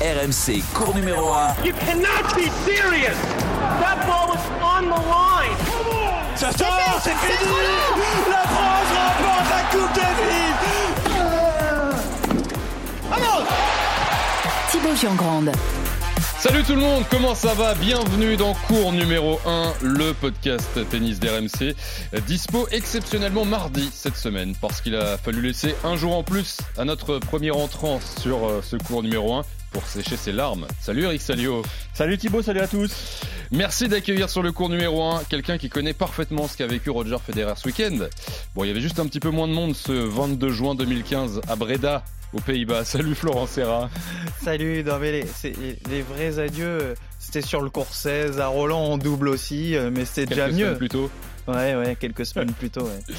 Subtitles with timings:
[0.00, 1.64] RMC, cours numéro 1.
[1.64, 3.16] You cannot be serious.
[3.80, 5.56] That ball was on the line.
[6.36, 7.50] Ça sort, c'est fini.
[8.30, 10.54] La France remporte la Coupe Davis.
[13.10, 13.44] Allons
[14.70, 15.50] Thibaut Giangrande.
[16.38, 17.74] Salut tout le monde, comment ça va?
[17.74, 21.74] Bienvenue dans cours numéro 1, le podcast tennis d'RMC.
[22.28, 26.84] Dispo exceptionnellement mardi cette semaine parce qu'il a fallu laisser un jour en plus à
[26.84, 30.66] notre premier entrant sur euh, ce cours numéro 1 pour sécher ses larmes.
[30.80, 31.62] Salut Eric Salio.
[31.94, 33.20] Salut Thibaut, salut à tous.
[33.50, 37.16] Merci d'accueillir sur le cours numéro 1 quelqu'un qui connaît parfaitement ce qu'a vécu Roger
[37.24, 37.98] Federer ce week-end.
[38.54, 41.40] Bon, il y avait juste un petit peu moins de monde ce 22 juin 2015
[41.48, 42.84] à Breda aux Pays-Bas.
[42.84, 43.90] Salut Florent Serra.
[44.42, 48.84] Salut, non mais les, les, les vrais adieux, c'était sur le cours 16, à Roland
[48.84, 50.74] en double aussi, euh, mais c'était déjà mieux.
[50.76, 51.10] plus tôt.
[51.46, 53.14] Ouais, ouais, quelques semaines plus tôt, ouais.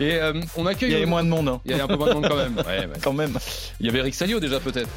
[0.00, 0.88] Et euh, on accueille.
[0.90, 1.48] Il y avait moins de monde.
[1.48, 1.60] Hein.
[1.66, 2.56] Il y avait un peu moins de monde quand même.
[2.56, 2.88] Ouais, ouais.
[3.02, 3.36] quand même.
[3.78, 4.88] Il y avait Eric Salio déjà peut-être.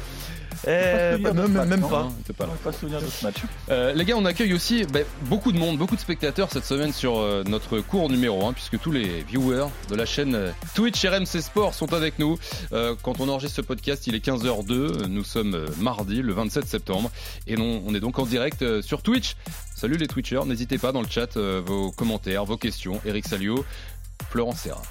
[0.66, 2.08] Eh, Pas même, match, même non, pas.
[2.26, 2.52] T'es pas là.
[2.62, 3.36] pas souvenir de ce match.
[3.70, 6.92] Euh, les gars, on accueille aussi bah, beaucoup de monde, beaucoup de spectateurs cette semaine
[6.92, 11.04] sur euh, notre cours numéro 1, puisque tous les viewers de la chaîne euh, Twitch
[11.04, 12.38] RMC Sport sont avec nous.
[12.72, 16.66] Euh, quand on enregistre ce podcast, il est 15h02, nous sommes euh, mardi, le 27
[16.66, 17.10] septembre,
[17.46, 19.36] et non, on est donc en direct euh, sur Twitch.
[19.76, 23.00] Salut les Twitchers, n'hésitez pas dans le chat euh, vos commentaires, vos questions.
[23.04, 23.64] Eric Salio,
[24.30, 24.82] Florent Serra.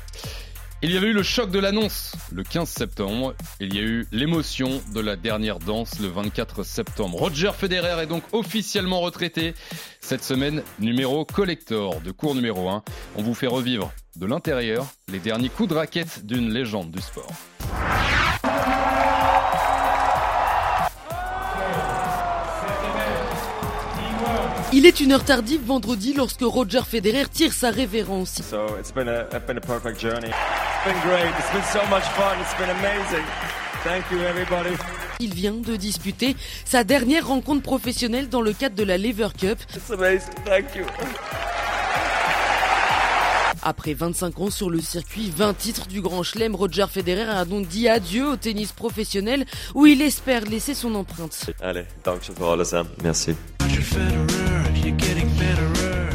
[0.83, 3.33] Il y avait eu le choc de l'annonce le 15 septembre.
[3.59, 7.17] Il y a eu l'émotion de la dernière danse le 24 septembre.
[7.17, 9.55] Roger Federer est donc officiellement retraité.
[10.02, 12.83] Cette semaine, numéro collector de cours numéro 1.
[13.16, 17.31] On vous fait revivre de l'intérieur les derniers coups de raquette d'une légende du sport.
[24.73, 28.42] Il est une heure tardive vendredi lorsque Roger Federer tire sa révérence.
[28.42, 30.28] So it's been a, it's been a perfect journey.
[30.28, 31.32] It's been great.
[31.40, 32.36] It's been so much fun.
[32.42, 33.26] It's been amazing.
[33.84, 34.76] Thank you, everybody.
[35.20, 39.58] Il vient de disputer sa dernière rencontre professionnelle dans le cadre de la Lever Cup.
[39.73, 40.34] It's amazing.
[40.45, 40.86] Thank you.
[43.64, 47.67] Après 25 ans sur le circuit, 20 titres du Grand Chelem, Roger Federer a donc
[47.67, 49.45] dit adieu au tennis professionnel
[49.76, 51.52] où il espère laisser son empreinte.
[51.61, 52.72] Allez, für alles.
[52.72, 52.83] ja.
[53.04, 53.36] Merci.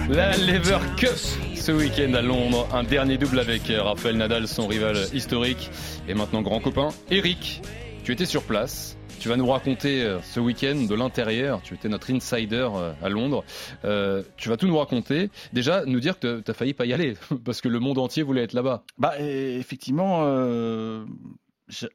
[0.08, 1.16] La Lever Cup
[1.54, 2.66] ce week-end à Londres.
[2.72, 5.70] Un dernier double avec euh, Rafael Nadal, son rival historique
[6.08, 6.88] et maintenant grand copain.
[7.10, 7.60] Eric,
[8.02, 8.96] tu étais sur place.
[9.20, 11.60] Tu vas nous raconter euh, ce week-end de l'intérieur.
[11.62, 13.44] Tu étais notre insider euh, à Londres.
[13.84, 15.28] Euh, tu vas tout nous raconter.
[15.52, 18.22] Déjà, nous dire que tu as failli pas y aller parce que le monde entier
[18.22, 18.84] voulait être là-bas.
[18.96, 21.04] Bah, et effectivement, euh,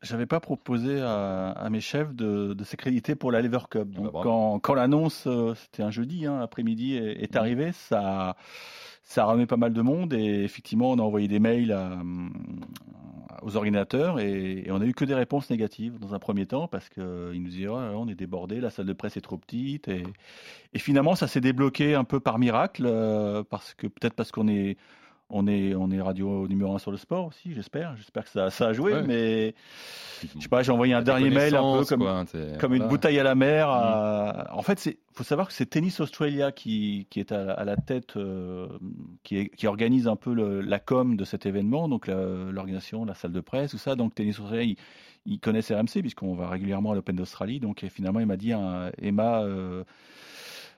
[0.01, 3.89] j'avais pas proposé à, à mes chefs de, de s'accréditer pour la Lever Cup.
[3.89, 4.29] Donc, bah, bravo.
[4.29, 8.35] quand, quand l'annonce, euh, c'était un jeudi hein, après-midi, est, est arrivée, ça,
[9.03, 10.13] ça a ramené pas mal de monde.
[10.13, 11.97] Et effectivement, on a envoyé des mails à,
[13.43, 16.67] aux ordinateurs et, et on a eu que des réponses négatives dans un premier temps
[16.67, 17.03] parce qu'ils
[17.41, 19.87] nous disaient Oh on est débordé, la salle de presse est trop petite.
[19.87, 20.03] Et,
[20.73, 24.47] et finalement, ça s'est débloqué un peu par miracle euh, parce que peut-être parce qu'on
[24.47, 24.77] est
[25.29, 27.95] on est, on est radio numéro un sur le sport aussi, j'espère.
[27.97, 29.03] J'espère que ça, ça a joué, Ouais.
[29.03, 29.55] mais
[30.23, 32.23] je sais pas, j'ai envoyé un dernier mail un peu comme, quoi,
[32.59, 33.69] comme une bouteille à la mer.
[33.69, 37.65] à- En fait, c'est faut savoir que c'est Tennis Australia qui, qui est à, à
[37.65, 38.67] la tête, euh,
[39.23, 43.15] qui, est- qui organise un peu le- la com de cet événement, donc l'organisation, la
[43.15, 43.95] salle de presse, tout ça.
[43.95, 44.77] Donc Tennis Australia, ils,
[45.25, 47.59] ils connaissent RMC puisqu'on va régulièrement à l'Open d'Australie.
[47.59, 49.41] Donc et finalement, il m'a dit, hein, Emma.
[49.41, 49.83] euh,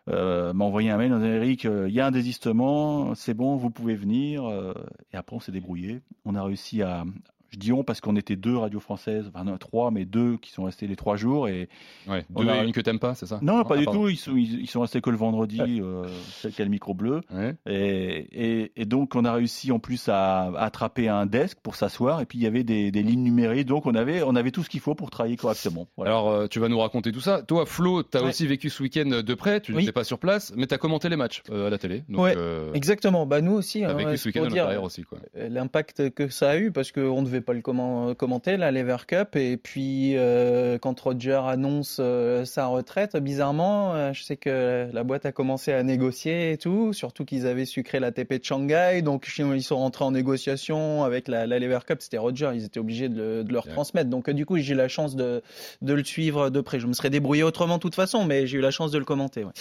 [0.10, 3.34] euh, m'a envoyé un mail en disant Eric, euh, il y a un désistement, c'est
[3.34, 4.46] bon, vous pouvez venir.
[4.46, 4.74] euh,
[5.14, 6.02] et après, on s'est débrouillé.
[6.26, 7.06] On a réussi à.
[7.52, 10.52] Je dis on parce qu'on était deux radios françaises, enfin non, trois, mais deux qui
[10.52, 11.48] sont restés les trois jours.
[11.48, 11.68] Et
[12.08, 12.24] Ouais.
[12.30, 13.40] Deux a- et une que t'aimes pas, c'est ça?
[13.42, 14.02] Non, pas Ah, du pardon.
[14.02, 14.10] tout.
[14.10, 16.06] Ils sont, ils, ils sont restés que le vendredi, euh,
[16.42, 17.22] celle qui a le micro bleu.
[17.34, 17.56] Ouais.
[17.66, 18.28] Et,
[18.64, 22.22] et, et donc, on a réussi en plus à, attraper un desk pour s'asseoir.
[22.22, 23.68] Et puis, il y avait des, des lignes numériques.
[23.68, 25.88] Donc, on avait, on avait tout ce qu'il faut pour travailler correctement.
[25.98, 26.12] Voilà.
[26.12, 27.42] Alors, euh, tu vas nous raconter tout ça.
[27.42, 28.30] Toi, Flo, tu as Ouais.
[28.30, 29.62] aussi vécu ce week-end de près.
[29.62, 29.80] Tu Oui.
[29.80, 32.04] n'étais pas sur place, mais tu as commenté les matchs euh, à la télé.
[32.10, 33.84] Donc, Ouais, euh, Exactement, bah nous aussi.
[33.84, 35.04] hein, vécu ce week-end à l'intérieur aussi.
[35.36, 38.98] L'impact que ça a eu parce qu'on ne devait pas le comment- commenter la Lever
[39.08, 39.36] Cup.
[39.36, 45.04] Et puis euh, quand Roger annonce euh, sa retraite bizarrement euh, je sais que la
[45.04, 46.94] boîte a commencé à négocier et tout.
[46.94, 49.02] Surtout qu'ils avaient sucré la TP de Shanghai.
[49.02, 51.98] Donc ils sont rentrés en négociation avec la, la Lever Cup.
[52.02, 52.52] C'était Roger.
[52.54, 53.72] Ils étaient obligés de le, de le Ouais.
[53.74, 54.10] transmettre.
[54.10, 55.42] Donc euh, du coup j'ai eu la chance de,
[55.82, 56.80] de le suivre de près.
[56.80, 59.06] Je me serais débrouillé autrement de toute façon mais j'ai eu la chance de le
[59.06, 59.52] commenter ouais.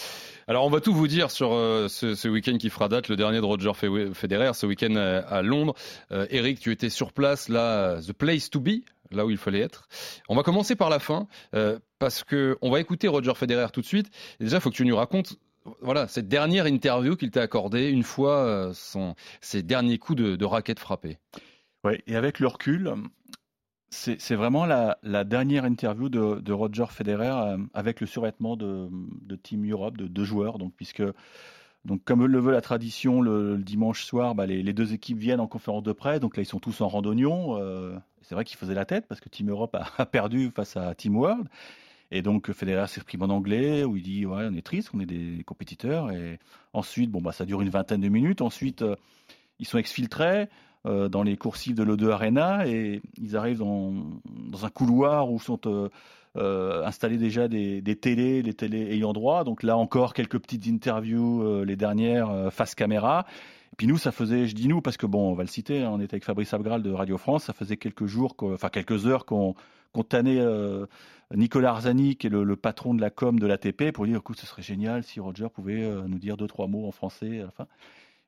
[0.47, 3.15] Alors, on va tout vous dire sur euh, ce, ce week-end qui fera date, le
[3.15, 5.75] dernier de Roger Fe- Federer, ce week-end à, Londres.
[6.11, 7.68] Euh, Eric, tu étais sur place, là,
[8.01, 9.87] the place to be, là où il fallait être.
[10.27, 13.81] On va commencer par la fin, euh, parce que on va écouter Roger Federer tout
[13.81, 14.09] de suite.
[14.39, 15.37] Déjà, il faut que tu nous racontes.
[15.81, 18.73] Voilà, cette dernière interview qu'il t'a accordée une fois euh,
[19.41, 21.17] ses derniers coups de, de raquette frappés.
[21.83, 22.93] Ouais, et avec le recul,
[23.89, 28.89] c'est vraiment la, dernière interview de, Roger Federer euh, avec le survêtement de,
[29.43, 30.57] Team Europe, de deux joueurs.
[30.57, 31.03] Donc, puisque,
[31.85, 35.47] donc, comme le veut la tradition, le, dimanche soir, bah, les, deux équipes viennent en
[35.47, 36.19] conférence de presse.
[36.19, 37.57] Donc là, ils sont tous en randonnion.
[37.57, 40.93] Euh, c'est vrai qu'ils faisaient la tête parce que Team Europe a, perdu face à
[40.95, 41.47] Team World.
[42.11, 45.05] Et donc Federer s'exprime en anglais où il dit ouais on est triste, on est
[45.05, 46.11] des compétiteurs.
[46.11, 46.39] Et
[46.73, 48.41] ensuite bon bah ça dure une vingtaine de minutes.
[48.41, 48.95] Ensuite euh,
[49.59, 50.49] ils sont exfiltrés.
[50.85, 53.93] Euh, dans les coursives de l'O2 Arena et ils arrivent dans,
[54.63, 55.89] un couloir où sont euh,
[56.37, 59.43] euh, installés déjà des, télés, les télés ayant droit.
[59.43, 63.25] Donc là encore, quelques petites interviews, les dernières face caméra.
[63.73, 65.83] Et puis nous, ça faisait, je dis nous parce que bon, on va le citer,
[65.83, 69.05] hein, on était avec Fabrice Abgral de Radio France, ça faisait quelques jours, enfin quelques
[69.05, 69.55] heures qu'on
[69.93, 70.41] qu tannait
[71.35, 74.45] Nicolas Arzani, qui est le, patron de la com de l'ATP, pour dire, écoute, ce
[74.45, 77.67] serait génial si Roger pouvait nous dire deux, trois mots en français à la fin.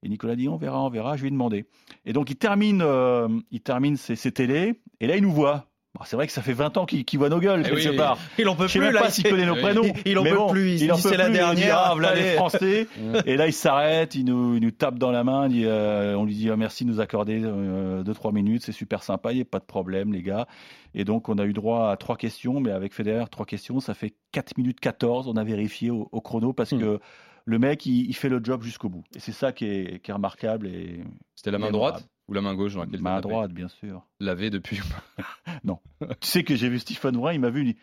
[0.04, 1.66] Et Nicolas dit on verra, on verra, je lui ai demandé.
[2.06, 5.68] Et donc il termine, euh, il termine ses, télés, et là il nous voit.
[6.06, 8.18] c'est vrai que ça fait 20 ans qu'il voit nos gueules, eh quelque part.
[8.40, 8.88] Il en peut je plus.
[8.88, 9.94] sais même pas s'il connaît nos prénoms.
[10.06, 10.82] Il en peut plus.
[10.82, 11.78] Il, c'est la dernière.
[11.78, 12.88] Ah, voilà les Français.
[13.28, 15.52] et là, il s'arrête, il nous, il nous tape dans la main.
[15.52, 18.64] Euh, on lui dit ah, merci de nous accorder 2-3 euh, minutes.
[18.66, 19.34] C'est super sympa.
[19.34, 20.48] Il n'y a pas de problème, les gars.
[20.96, 22.60] Et donc, on a eu droit à trois questions.
[22.60, 25.28] Mais avec Federer, trois questions, ça fait 4 minutes 14.
[25.28, 26.80] On a vérifié au, chrono parce hmm.
[26.80, 27.00] que
[27.46, 29.04] le mec, il, fait le job jusqu'au bout.
[29.16, 30.68] Et c'est ça qui est, remarquable.
[30.68, 31.04] Et
[31.36, 34.06] C'était la main droite ou la main gauche dans Main droite, bien sûr.
[34.20, 34.80] Lavé depuis.
[35.64, 35.80] non.
[36.00, 37.80] tu sais que j'ai vu Stephen Brun, il m'a vu, il dit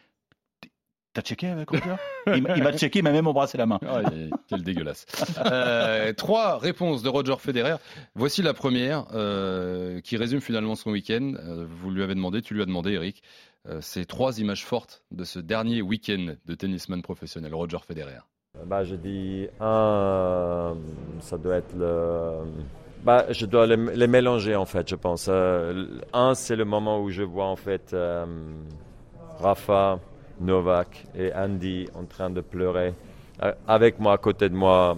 [1.14, 1.96] T'as checké avec Roger
[2.34, 3.80] Il m'a checké, il m'a même embrassé la main.
[3.82, 4.08] Oh,
[4.46, 5.06] quel dégueulasse.
[5.44, 7.76] Euh, trois réponses de Roger Federer.
[8.14, 11.34] Voici la première, euh, qui résume finalement son week-end.
[11.38, 13.22] Euh, vous lui avez demandé, tu lui as demandé, Eric.
[13.80, 18.20] ces trois images fortes de ce dernier week-end de tennisman professionnel, Roger Federer.
[18.66, 20.74] Bah, je dis un,
[21.20, 22.44] ça doit être le.
[23.04, 25.26] Bah, je dois les, mélanger en fait, je pense.
[25.30, 28.26] Euh, un, c'est le moment où je vois en fait euh,
[29.40, 30.00] Rafa,
[30.40, 32.92] Novak et Andy en train de pleurer
[33.42, 34.96] euh, avec moi à côté de moi,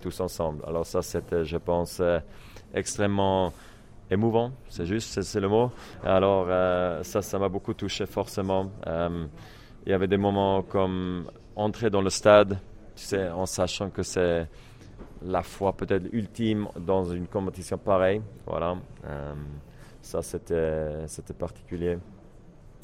[0.00, 0.62] tous ensemble.
[0.66, 2.02] Alors ça, c'était, je pense,
[2.74, 3.52] extrêmement
[4.10, 4.50] émouvant.
[4.68, 5.70] C'est juste, c'est le mot.
[6.04, 6.48] Alors
[7.04, 8.70] ça, ça m'a beaucoup touché forcément.
[9.86, 11.24] Il y avait des moments comme
[11.56, 12.58] entrer dans le stade,
[12.96, 14.48] tu sais, en sachant que c'est
[15.22, 18.22] la foi peut-être ultime dans une compétition pareille.
[18.46, 18.76] Voilà.
[19.06, 19.34] Euh,
[20.00, 21.98] ça, c'était, c'était particulier.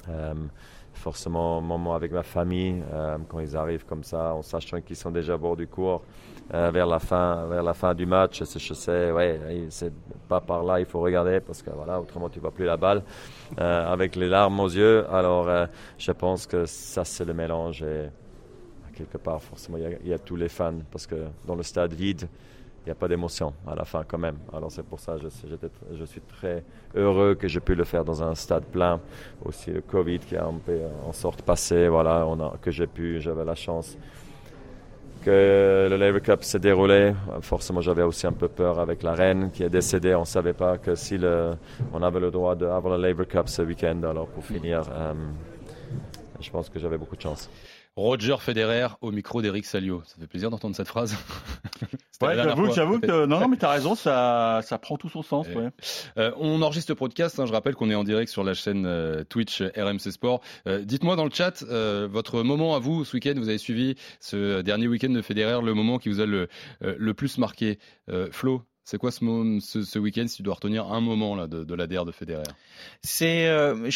[0.09, 0.35] Euh,
[0.93, 4.97] forcément, un moment avec ma famille, euh, quand ils arrivent comme ça, en sachant qu'ils
[4.97, 6.03] sont déjà au bord du cours,
[6.51, 9.93] vers, la fin, vers la fin du match, je sais, ouais, c'est
[10.29, 12.77] pas par là, il faut regarder, parce que voilà, autrement tu ne vois plus la
[12.77, 13.05] balle,
[13.57, 15.07] avec les larmes aux yeux.
[15.13, 15.49] Alors,
[15.99, 17.83] je pense que ça, c'est le mélange.
[17.83, 18.09] Et,
[19.01, 21.17] quelque part, forcément, il y, a, tous les fans, parce que
[21.47, 22.29] dans le stade vide,
[22.83, 24.39] il n'y a pas d'émotion à la fin quand même.
[24.55, 25.29] Alors c'est pour ça que
[25.95, 26.65] je, suis très
[26.95, 29.01] heureux que j'ai pu le faire dans un stade plein.
[29.45, 30.55] Aussi le Covid qui a un
[31.07, 32.27] en sorte passé, voilà,
[32.63, 33.99] que j'ai pu, j'avais la chance
[35.25, 37.13] que le Labour Cup s'est déroulé.
[37.43, 40.15] Forcément, j'avais aussi un peu peur avec la reine qui est décédée.
[40.15, 41.53] On ne savait pas que si le,
[41.93, 44.03] on avait le droit d'avoir le Labour Cup ce week-end.
[44.03, 45.13] Alors pour finir, euh,
[46.41, 47.49] je pense que j'avais beaucoup de chance.
[48.01, 50.03] Roger Federer au micro d'Eric Salio.
[50.07, 51.15] Ça fait plaisir d'entendre cette phrase.
[52.23, 55.47] ouais, j'avoue, que non, non, mais t'as raison, ça, ça prend tout son sens.
[55.49, 55.69] Ouais.
[56.17, 57.39] Euh, on enregistre le podcast.
[57.39, 60.41] Hein, je rappelle qu'on est en direct sur la chaîne euh, Twitch RMC Sport.
[60.67, 63.35] Euh, dites-moi dans le chat votre moment à vous ce week-end.
[63.37, 66.49] Vous avez suivi ce dernier week-end de Federer, le moment qui vous a le,
[66.81, 67.79] le plus marqué.
[68.31, 72.05] Flo, c'est quoi ce, week-end si tu dois retenir un moment là, de, de l'ADR
[72.05, 72.43] de Federer?
[73.03, 73.89] C'est euh,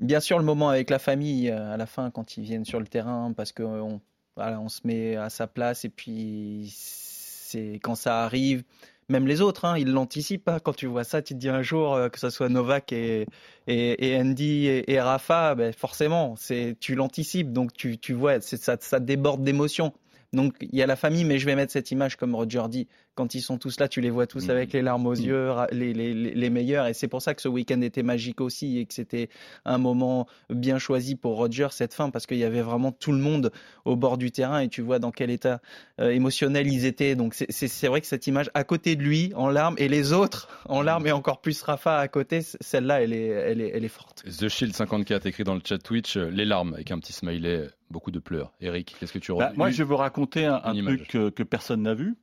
[0.00, 2.80] bien sûr le moment avec la famille euh, à la fin quand ils viennent sur
[2.80, 4.00] le terrain parce qu'on
[4.36, 8.64] on se met à sa place et puis c'est quand ça arrive.
[9.08, 10.58] Même les autres, hein, ils l'anticipent pas.
[10.58, 13.28] Quand tu vois ça, tu te dis un jour euh, que ce soit Novak et,
[13.68, 19.44] Andy et, Rafa, ben forcément, c'est tu l'anticipes, donc tu, tu vois, ça, ça déborde
[19.44, 19.92] d'émotions.
[20.32, 22.88] Donc il y a la famille, mais je vais mettre cette image comme Roger dit.
[23.14, 24.76] Quand ils sont tous là, tu les vois tous avec mm.
[24.76, 25.24] les larmes aux mm.
[25.24, 26.86] yeux, les, les, les meilleurs.
[26.86, 29.28] Et c'est pour ça que ce week-end était magique aussi et que c'était
[29.64, 33.18] un moment bien choisi pour Roger, cette fin, parce qu'il y avait vraiment tout le
[33.18, 33.52] monde
[33.84, 35.60] au bord du terrain et tu vois dans quel état
[36.00, 37.14] euh, émotionnel ils étaient.
[37.14, 40.48] Donc c'est vrai que cette image à côté de lui, en larmes, et les autres
[40.68, 40.86] en mm.
[40.86, 44.24] larmes, et encore plus Rafa à côté, celle-là, elle est, elle, est, elle est forte.
[44.24, 47.68] The Shield 54 écrit dans le chat Twitch, euh, les larmes avec un petit smiley
[47.92, 48.52] beaucoup de pleurs.
[48.60, 51.94] Eric, qu'est-ce que tu bah, Moi, je vais vous raconter un, truc que, personne n'a
[51.94, 52.16] vu.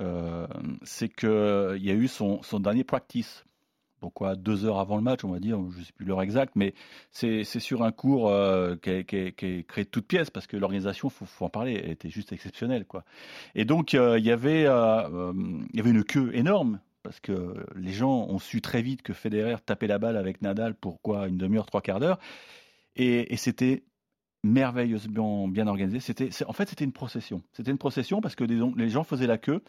[0.00, 0.46] Euh,
[0.82, 3.44] c'est qu'il euh, y a eu son, dernier practice.
[4.02, 6.20] Donc, quoi, deux heures avant le match, on va dire, je ne sais plus l'heure
[6.20, 6.74] exacte, mais
[7.10, 11.26] c'est sur un cours euh, qui, est, créé de toutes pièces parce que l'organisation, il
[11.26, 12.84] faut, en parler, était juste exceptionnelle.
[12.84, 13.04] Quoi.
[13.54, 18.82] Et donc, il, y avait, une queue énorme parce que les gens ont su très
[18.82, 22.18] vite que Federer tapait la balle avec Nadal pour quoi une demi-heure, trois quarts d'heure.
[22.96, 23.84] Et, c'était
[24.42, 26.14] merveilleusement bien organisé.
[26.46, 27.42] En fait, c'était une procession.
[27.54, 29.62] C'était une procession parce que les gens faisaient la queue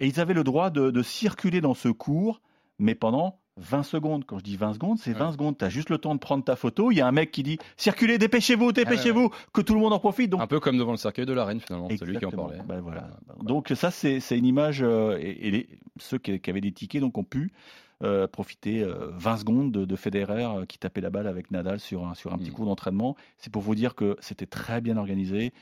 [0.00, 2.40] et ils avaient le droit de, de circuler dans ce cours,
[2.78, 4.24] mais pendant 20 secondes.
[4.24, 5.58] Quand je dis 20 secondes, c'est 20 secondes.
[5.58, 6.90] Tu as juste le temps de prendre ta photo.
[6.90, 9.98] Il y a un mec qui dit circulez, dépêchez-vous, dépêchez-vous, que tout le monde en
[9.98, 10.30] profite.
[10.30, 10.40] Donc...
[10.40, 12.58] Un peu comme devant le cercueil de la reine, finalement, celui qui en parlait.
[12.66, 13.08] Ben voilà.
[13.42, 14.82] Donc, ça, c'est une image.
[14.82, 17.52] Euh, et, les, ceux qui, avaient des tickets donc, ont pu.
[18.04, 22.14] Euh, profiter 20 euh, secondes de, Federer qui tapait la balle avec Nadal sur un,
[22.14, 22.54] sur un petit hmm.
[22.54, 23.16] coup d'entraînement.
[23.38, 25.52] C'est pour vous dire que c'était très bien organisé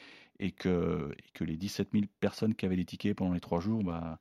[0.40, 3.60] et que, et que les 17 000 personnes qui avaient des tickets pendant les trois
[3.60, 4.18] jours, bah,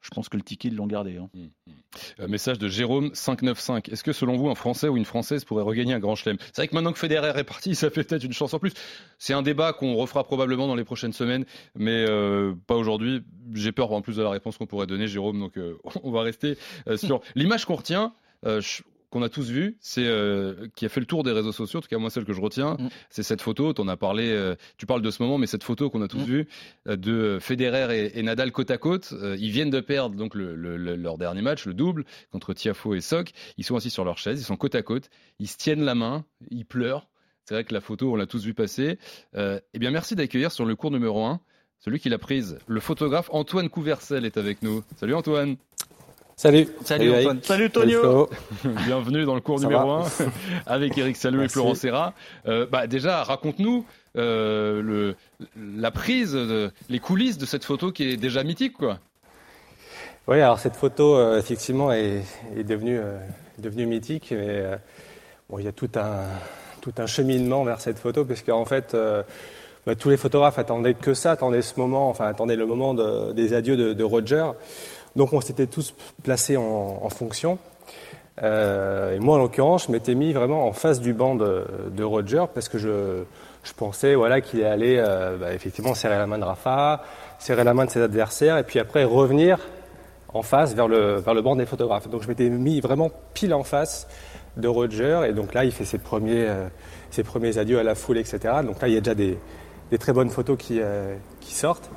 [0.00, 1.16] je pense que le ticket, ils l'ont gardé.
[1.16, 1.28] Hein.
[1.34, 1.72] Hum, hum.
[2.20, 3.92] Euh, message de Jérôme 595.
[3.92, 6.36] Est-ce que selon vous, un Français ou une Française pourrait regagner un grand chelem?
[6.40, 8.72] C'est vrai que maintenant que Federer est parti, ça fait peut-être une chance en plus.
[9.18, 11.44] C'est un débat qu'on refera probablement dans les prochaines semaines,
[11.74, 13.22] mais euh, pas aujourd'hui.
[13.54, 16.22] J'ai peur en plus de la réponse qu'on pourrait donner, Jérôme, donc euh, on va
[16.22, 16.56] rester
[16.96, 18.14] sur l'image qu'on retient
[19.12, 21.82] qu'on a tous vu, c'est euh, qui a fait le tour des réseaux sociaux, en
[21.82, 22.88] tout cas moi celle que je retiens, mm.
[23.10, 23.74] c'est cette photo.
[23.74, 26.08] Tu en as parlé, euh, tu parles de ce moment, mais cette photo qu'on a
[26.08, 26.24] tous mm.
[26.24, 26.48] vue
[26.88, 29.12] euh, de Federer et, Nadal côte à côte.
[29.38, 33.32] ils viennent de perdre donc leur dernier match, le double contre Tiafo et Sock.
[33.58, 35.94] Ils sont assis sur leur chaise, ils sont côte à côte, ils se tiennent la
[35.94, 37.08] main, ils pleurent.
[37.44, 38.98] C'est vrai que la photo, on l'a tous vu passer.
[39.36, 41.40] eh bien, merci d'accueillir sur le cours numéro 1
[41.80, 42.58] celui qui l'a prise.
[42.68, 44.84] Le photographe Antoine Couvercel est avec nous.
[44.96, 45.56] Salut Antoine.
[46.42, 46.66] Salut.
[46.84, 47.38] Salut, Antoine.
[47.44, 48.28] Salut Tonio.
[48.64, 50.04] Bienvenue dans le cours numéro 1
[50.66, 52.14] avec Eric Salou et Florent Serra.
[52.48, 55.14] Euh, bah, déjà, raconte-nous euh, le,
[55.76, 58.72] la prise, de, les coulisses de cette photo qui est déjà mythique.
[58.72, 58.98] quoi.
[60.26, 62.24] Oui, alors cette photo, euh, effectivement, est,
[62.56, 63.18] est devenue, euh,
[63.58, 64.32] devenue mythique.
[64.32, 64.76] Mais euh,
[65.48, 66.24] bon, il y a tout un,
[66.80, 68.96] tout un cheminement vers cette photo, parce qu'en fait,
[69.86, 73.30] bah, tous les photographes attendaient que ça, attendaient ce moment, enfin attendaient le moment de,
[73.30, 74.50] des adieux de, de Roger.
[75.16, 77.58] Donc on s'était tous placés en, fonction.
[78.42, 82.44] Euh, et moi, en l'occurrence, je m'étais mis vraiment en face du banc de, Roger
[82.52, 83.24] parce que je,
[83.76, 87.02] pensais voilà, qu'il allait euh, bah, effectivement serrer la main de Rafa,
[87.38, 89.58] serrer la main de ses adversaires et puis après revenir
[90.34, 92.08] en face vers le, vers le banc des photographes.
[92.08, 94.08] Donc je m'étais mis vraiment pile en face
[94.56, 96.68] de Roger et donc là il fait ses premiers, euh,
[97.10, 98.38] ses premiers adieux à la foule, etc.
[98.64, 99.38] Donc là il y a déjà des,
[99.98, 100.80] très bonnes photos qui,
[101.40, 101.90] qui sortent.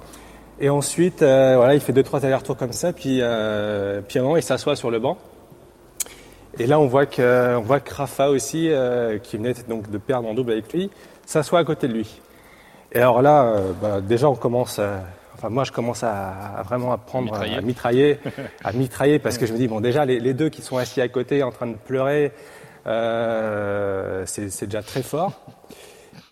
[0.60, 4.24] Et ensuite, euh, voilà, il fait deux trois allers-retours comme ça, puis euh, puis un
[4.24, 5.18] moment, il s'assoit sur le banc.
[6.58, 9.98] Et là, on voit que on voit que Rafa aussi, euh, qui venait donc de
[9.98, 10.90] perdre en double avec lui,
[11.26, 12.22] s'assoit à côté de lui.
[12.94, 14.80] Et alors là, bah, déjà, on commence.
[15.34, 18.20] enfin, moi, je commence à, vraiment à prendre à mitrailler,
[18.64, 21.02] à mitrailler, parce que je me dis bon, déjà, les, les, deux qui sont assis
[21.02, 22.32] à côté, en train de pleurer,
[24.26, 25.34] c'est déjà très fort.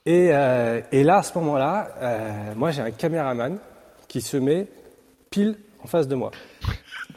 [0.06, 1.89] Et, et là, à ce moment-là,
[2.56, 3.58] moi, j'ai un caméraman
[4.13, 4.67] qui se met
[5.32, 6.29] pile en face de moi.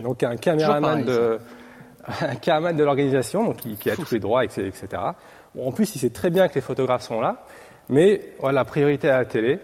[0.00, 1.38] Donc un caméraman de,
[2.22, 4.72] un caméraman de l'organisation, qui, qui, a tous les droits, etc.
[5.54, 7.44] Bon, en plus, il sait très bien que les photographes sont là,
[7.90, 9.58] mais voilà, priorité à la télé.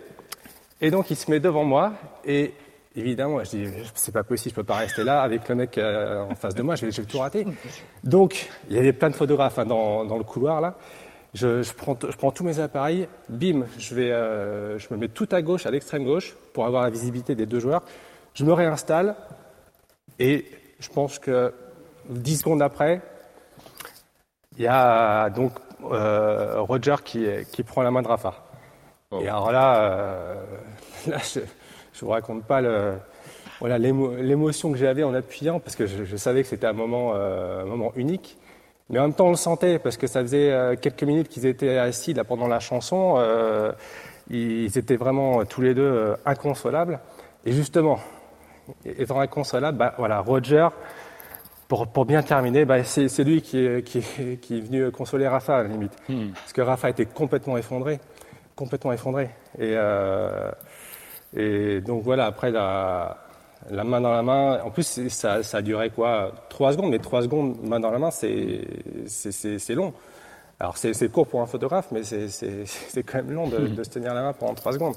[0.83, 1.95] Et donc, il se met devant moi,
[2.27, 2.53] et
[2.97, 6.25] évidemment, je dis, c'est pas possible, je peux pas rester là avec le mec euh,
[6.25, 7.47] en face de moi, je vais, tout rater.
[8.05, 10.75] Donc, il y avait plein de photographes hein, dans, dans, le couloir là.
[11.35, 15.09] Je, je, prends, je, prends, tous mes appareils, bim, je, vais, euh, je me mets
[15.09, 17.83] tout à gauche, à l'extrême gauche, pour avoir la visibilité des deux joueurs.
[18.35, 19.17] Je me réinstalle
[20.19, 20.45] et
[20.79, 21.55] je pense que
[22.11, 23.01] 10 secondes après,
[24.59, 25.53] il y a donc
[25.91, 28.35] euh, Roger qui, qui, prend la main de Rafa.
[29.11, 29.21] Oh.
[29.23, 30.35] Et alors là, euh,
[31.07, 31.45] là je ne
[32.01, 32.99] vous raconte pas le,
[33.59, 37.65] voilà, l'émotion que j'avais en appuyant, parce que je, savais que c'était un moment, un
[37.65, 38.37] moment unique.
[38.93, 41.47] Mais en même temps, on le sentait parce que ça faisait euh, quelques minutes qu'ils
[41.47, 43.15] étaient assis là pendant la chanson.
[43.17, 43.73] Euh,
[44.29, 47.01] ils étaient vraiment tous les deux euh, inconsolables.
[47.47, 47.99] Et justement,
[48.85, 50.69] étant inconsolables, bah, voilà, Roger,
[51.69, 54.03] pour, pour bien terminer, bah, c'est lui qui est, qui,
[54.43, 55.97] qui est, venu consoler Rafa à la limite.
[56.11, 56.29] Hmm.
[56.35, 57.99] Parce que Rafa était complètement effondré.
[58.55, 59.31] Complètement effondré.
[59.59, 60.51] Et, euh,
[61.35, 63.22] et donc voilà, après la,
[63.71, 64.61] la main dans la main.
[64.63, 67.99] En plus, ça, ça a duré quoi Trois secondes, mais trois secondes main dans la
[67.99, 68.65] main, c'est
[69.75, 69.93] long.
[70.61, 74.15] Alors c'est court pour un photographe, mais c'est quand même long de, de, se tenir
[74.15, 74.95] la main pendant trois secondes.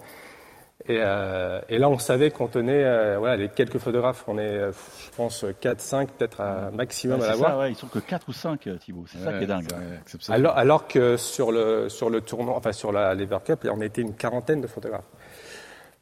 [0.87, 4.41] Et, euh, et là, on savait qu'on tenait, euh, voilà, les quelques photographes, on est,
[4.41, 7.57] euh, je pense, 4, 5, peut-être un maximum à l'avoir.
[7.57, 9.05] Ouais, ils sont que 4 ou 5, Thibaut.
[9.07, 9.65] C'est ça qui est dingue.
[10.29, 14.01] alors, alors que sur le, sur le tournoi, enfin sur la Lever Cup, on était
[14.01, 15.09] une quarantaine de photographes.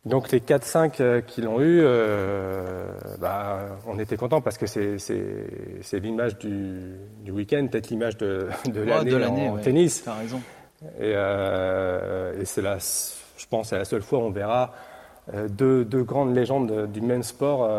[0.06, 2.88] Donc les 4-5 euh, qui l'ont eu, euh,
[3.20, 8.82] bah, on était content parce que c'est l'image du, du week-end, peut-être l'image de, de
[8.82, 10.06] l'année en tennis.
[10.06, 10.42] As raison.
[11.00, 14.74] Et, euh, et c'est la, je pense, c'est la seule fois où on verra
[15.48, 17.72] deux, deux, grandes légendes du même sport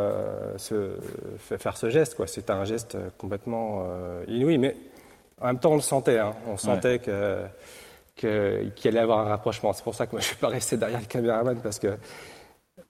[0.56, 0.92] se,
[1.38, 2.14] faire ce geste.
[2.14, 2.26] Quoi.
[2.26, 3.86] C'était un geste complètement
[4.26, 4.74] inouï, mais
[5.42, 6.18] en même temps, on le sentait.
[6.18, 6.32] Hein.
[6.48, 7.40] On sentait que
[8.14, 9.72] qu'il allait avoir un rapprochement.
[9.72, 11.96] C'est pour ça que moi, je ne suis pas resté derrière le caméraman parce que,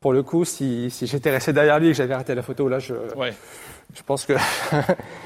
[0.01, 2.69] pour le coup, si, si j'étais resté derrière lui et que j'avais arrêté la photo,
[2.69, 3.35] là, je, ouais.
[3.95, 4.35] je pense que.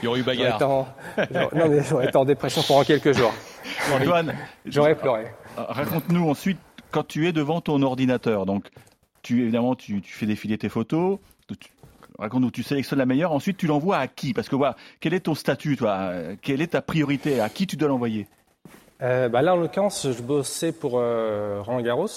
[0.03, 0.95] Il y aurait eu bagarre.
[1.31, 3.33] non, mais j'aurais été en dépression pendant quelques jours.
[3.93, 4.35] Antoine,
[4.67, 5.27] j'aurais pleuré.
[5.57, 6.59] Raconte-nous ensuite,
[6.91, 8.69] quand tu es devant ton ordinateur, donc,
[9.23, 11.19] tu, évidemment, tu, tu fais défiler tes photos.
[12.19, 14.35] Raconte-nous, tu sélectionnes la meilleure, ensuite tu l'envoies à qui?
[14.35, 16.13] Parce que voilà, quel est ton statut, toi?
[16.43, 17.41] Quelle est ta priorité?
[17.41, 18.27] À qui tu dois l'envoyer?
[19.03, 22.09] Euh, bah Là, en l'occurrence, je bossais pour euh, Roland Garros.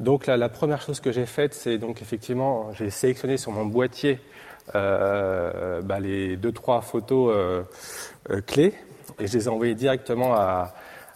[0.00, 3.64] Donc là, la première chose que j'ai faite, c'est donc effectivement, j'ai sélectionné sur mon
[3.64, 4.18] boîtier
[4.74, 8.74] euh, bah, les deux trois photos euh, clés
[9.20, 10.74] et je les ai envoyées directement à,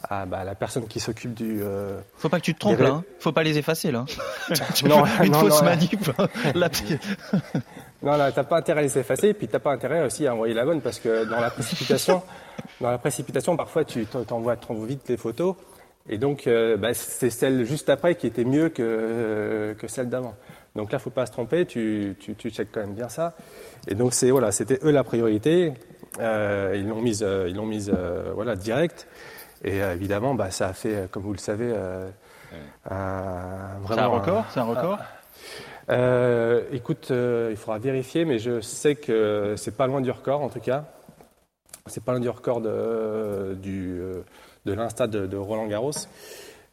[0.08, 1.60] à bah, la personne qui s'occupe du.
[1.62, 2.90] Euh, Faut pas que tu te trompes là.
[2.90, 3.04] Hein.
[3.18, 4.04] Faut pas les effacer là.
[4.84, 6.10] non, une non, fausse non, manip.
[6.54, 6.68] La...
[8.02, 10.34] non, là, t'as pas intérêt à les effacer, et puis t'as pas intérêt aussi à
[10.34, 12.22] envoyer la bonne parce que dans la précipitation,
[12.80, 15.56] dans la précipitation, parfois tu t'envoies trop vite les photos,
[16.08, 20.08] et donc euh, bah, c'est celle juste après qui était mieux que euh, que celle
[20.08, 20.34] d'avant.
[20.76, 23.34] Donc là, faut pas se tromper, tu tu, tu checkes quand même bien ça.
[23.88, 25.72] Et donc c'est voilà, c'était eux la priorité.
[26.20, 27.92] Euh, ils l'ont mise, ils l'ont mise
[28.34, 29.06] voilà direct.
[29.64, 32.08] Et euh, évidemment, bah, ça a fait, comme vous le savez, euh,
[32.84, 33.86] vraiment.
[33.88, 34.98] C'est un record C'est un record
[35.90, 40.48] euh, Écoute, il faudra vérifier, mais je sais que c'est pas loin du record, en
[40.48, 40.84] tout cas.
[41.86, 44.00] C'est pas loin du record de, du,
[44.66, 45.92] de l'Insta de, de, Roland Garros.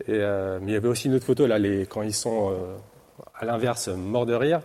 [0.08, 2.54] Et, mais il y avait aussi une autre photo, là, les, quand ils sont
[3.34, 4.62] à l'inverse, morts de rire.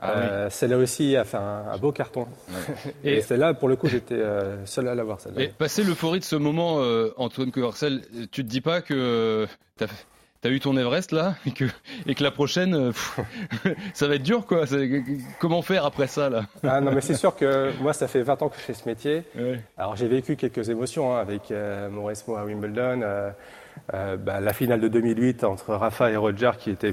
[0.00, 0.50] Ah, euh, oui.
[0.50, 2.26] Celle-là aussi a fait un, un beau carton.
[2.48, 2.92] Ouais.
[3.04, 5.18] Et, et celle-là, pour le coup, j'étais euh, seul à l'avoir.
[5.38, 9.46] Et passé l'euphorie de ce moment, euh, Antoine Courcel, tu te dis pas que
[9.76, 9.86] t'as
[10.46, 11.64] as eu ton Everest là et que,
[12.06, 13.20] et que la prochaine, pff,
[13.94, 14.64] ça va être dur quoi.
[15.40, 16.46] Comment faire après ça là?
[16.62, 18.88] Ah non mais c'est sûr que moi ça fait 20 ans que je fais ce
[18.88, 19.22] métier.
[19.36, 19.60] Ouais.
[19.76, 23.30] Alors j'ai vécu quelques émotions hein, avec euh, Maurice Mo à Wimbledon, euh,
[23.94, 26.92] euh, bah, la finale de 2008 entre Rafa et Roger qui était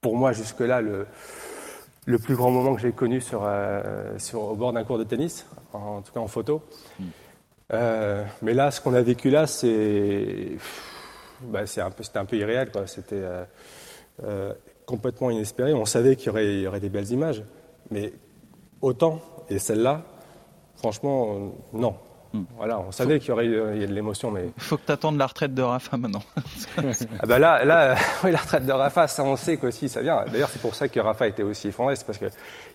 [0.00, 1.06] pour moi jusque là le
[2.06, 5.04] le plus grand moment que j'ai connu sur, euh, sur, au bord d'un cours de
[5.04, 6.62] tennis, en, en, tout cas en photo.
[6.98, 7.04] Mm.
[7.72, 10.56] Euh, mais là, ce qu'on a vécu là, c'est
[11.42, 12.70] bah, un, peu, un peu irréel.
[12.86, 13.44] C'était euh,
[14.24, 14.52] euh,
[14.86, 15.72] complètement inespéré.
[15.74, 17.42] On savait qu'il y, y, aurait des belles images,
[17.90, 18.12] mais
[18.80, 20.02] autant, et celle-là,
[20.76, 21.96] franchement, non.
[22.32, 22.42] Mm.
[22.56, 24.50] Voilà, on savait qu'il y aurait il y a de l'émotion, mais.
[24.56, 26.22] Faut que tu attendes la retraite de Rafa maintenant.
[26.78, 30.24] ah bah là, là, oui, la retraite de Rafa, ça on sait qu'aussi ça vient.
[30.30, 32.26] D'ailleurs, c'est pour ça que Rafa était aussi effondré, c'est parce que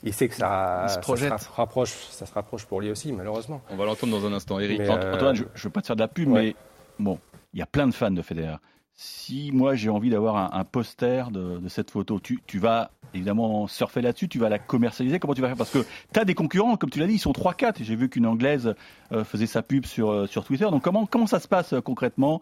[0.03, 1.29] il sait que ça, se, projette.
[1.29, 3.61] ça se rapproche, ça se rapproche pour lui aussi, malheureusement.
[3.69, 4.79] On va l'entendre dans un instant, Eric.
[4.79, 5.15] Mais, euh...
[5.15, 6.41] Antoine, je, je veux pas te faire de la pub, ouais.
[6.41, 6.55] mais
[6.99, 7.17] bon,
[7.55, 8.57] il y a plein de fans de Federer.
[8.93, 13.67] Si moi j'ai envie d'avoir un, poster de, de cette photo, tu, tu vas évidemment
[13.67, 15.19] surfer là-dessus, tu vas la commercialiser.
[15.19, 15.57] Comment tu vas faire?
[15.57, 17.75] Parce que tu as des concurrents, comme tu l'as dit, ils sont 3-4.
[17.81, 18.75] J'ai vu qu'une Anglaise
[19.11, 20.65] euh, faisait sa pub sur, euh, sur Twitter.
[20.65, 22.41] Donc comment, comment ça se passe euh, concrètement?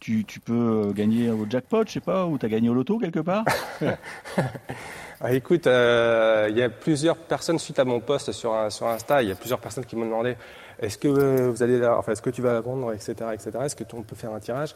[0.00, 3.20] Tu, peux gagner au jackpot, je sais pas, ou tu as gagné au loto quelque
[3.20, 3.44] part?
[5.22, 9.22] Ah, Écoute, il euh, y a plusieurs personnes suite à mon post sur, sur Insta,
[9.22, 10.34] il y a plusieurs personnes qui m'ont demandé
[10.80, 13.50] est-ce que vous allez enfin, est-ce que tu vas vendre, etc., etc.
[13.64, 14.74] Est-ce que on peut faire un tirage?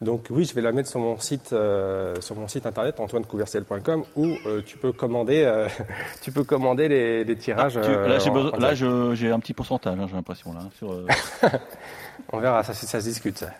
[0.00, 4.04] Donc oui, je vais la mettre sur mon site, euh, sur mon site internet antoinecouverciel.com
[4.16, 5.68] où euh, tu peux commander, euh,
[6.22, 7.76] tu peux commander les, les tirages.
[7.76, 10.60] Ah, tu, là, j'ai, besoin, là j'ai un petit pourcentage, hein, j'ai l'impression là.
[10.78, 11.06] Sur,
[12.32, 13.52] On verra, ça, ça se discute, ça.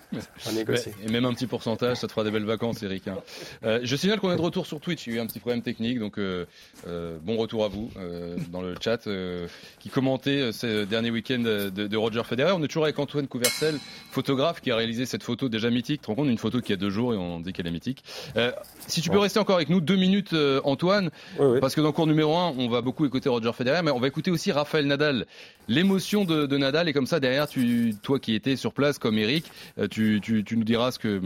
[0.48, 0.90] On négocie.
[1.02, 3.08] Et même un petit pourcentage, ça te fera des belles vacances, Eric.
[3.08, 3.18] Hein.
[3.64, 5.06] Euh, je signale qu'on est de retour sur Twitch.
[5.06, 6.46] Il y a eu un petit problème technique, donc euh,
[6.86, 9.46] euh, bon retour à vous euh, dans le chat euh,
[9.80, 12.52] qui commentait ce dernier week-end de, de, Roger Federer.
[12.52, 13.78] On est toujours avec Antoine Couvercel,
[14.10, 16.02] photographe qui a réalisé cette photo déjà mythique.
[16.02, 18.04] Tu une photo qui a deux jours et on dit qu'elle est mythique.
[18.36, 18.52] Euh,
[18.86, 19.22] si tu peux ouais.
[19.22, 20.34] rester encore avec nous deux minutes,
[20.64, 21.60] Antoine, oui, oui.
[21.60, 24.00] parce que dans le cours numéro un, on va beaucoup écouter Roger Federer, mais on
[24.00, 25.26] va écouter aussi Raphaël Nadal.
[25.68, 29.18] L'émotion de, de Nadal et comme ça derrière, tu, toi qui étais sur place comme
[29.18, 29.50] Eric,
[29.90, 31.20] tu, tu, tu, nous diras ce que,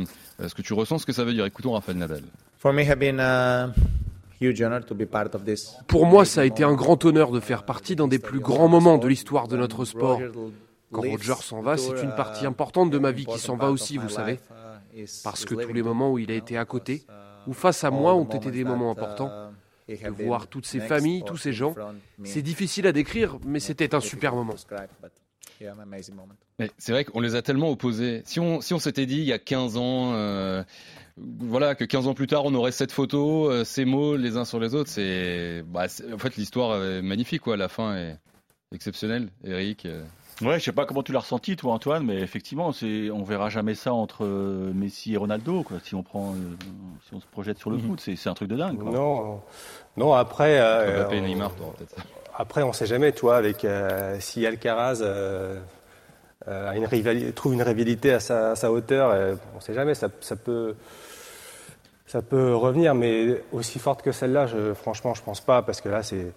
[0.47, 1.45] ce que tu ressens, ce que ça veut dire.
[1.45, 2.23] Écoutons Raphaël Nadal.
[5.87, 8.69] Pour moi, ça a été un grand honneur de faire partie d'un des plus grands
[8.69, 10.21] moments de l'histoire de notre sport.
[10.93, 13.99] Quand Roger s'en va, c'est une partie importante de ma vie qui s'en va aussi,
[13.99, 14.39] vous savez.
[15.25, 17.05] Parce que tous les moments où il a été à côté,
[17.47, 19.53] ou face à moi, ont été des moments importants.
[19.89, 21.75] De voir toutes ces familles, tous ces gens,
[22.25, 24.55] c'est difficile à décrire, mais c'était un super moment.
[26.79, 28.23] C'est vrai qu'on les a tellement opposés.
[28.25, 30.63] Si on si on s'était dit il y a 15 ans, euh,
[31.17, 34.45] voilà, que 15 ans plus tard on aurait cette photo, euh, ces mots les uns
[34.45, 37.57] sur les autres, c'est bah, en fait l'histoire est magnifique quoi.
[37.57, 38.19] La fin est
[38.73, 39.31] exceptionnelle.
[39.45, 39.87] Eric.
[39.87, 40.05] Euh...
[40.42, 43.48] Ouais, je sais pas comment tu l'as ressenti, toi, Antoine, mais effectivement, c'est, on verra
[43.48, 45.79] jamais ça entre euh, Messi et Ronaldo, quoi.
[45.83, 46.37] Si on prend, euh,
[47.07, 47.88] si on se projette sur le mhm.
[47.88, 48.79] foot, c'est, c'est un truc de dingue.
[48.79, 48.92] Quoi.
[48.92, 49.40] Non,
[49.96, 50.14] non.
[50.14, 51.96] Après, euh, Neymar, peut-être.
[52.37, 53.66] Après, on sait jamais, toi, avec
[54.20, 55.03] si Alcaraz
[56.46, 60.09] a une rivalité, trouve une rivalité à sa, à sa hauteur, on sait jamais, ça,
[60.20, 60.77] ça peut
[62.07, 65.90] ça peut revenir, mais aussi forte que celle-là, je, franchement, je pense pas, parce que
[65.90, 66.33] là, c'est,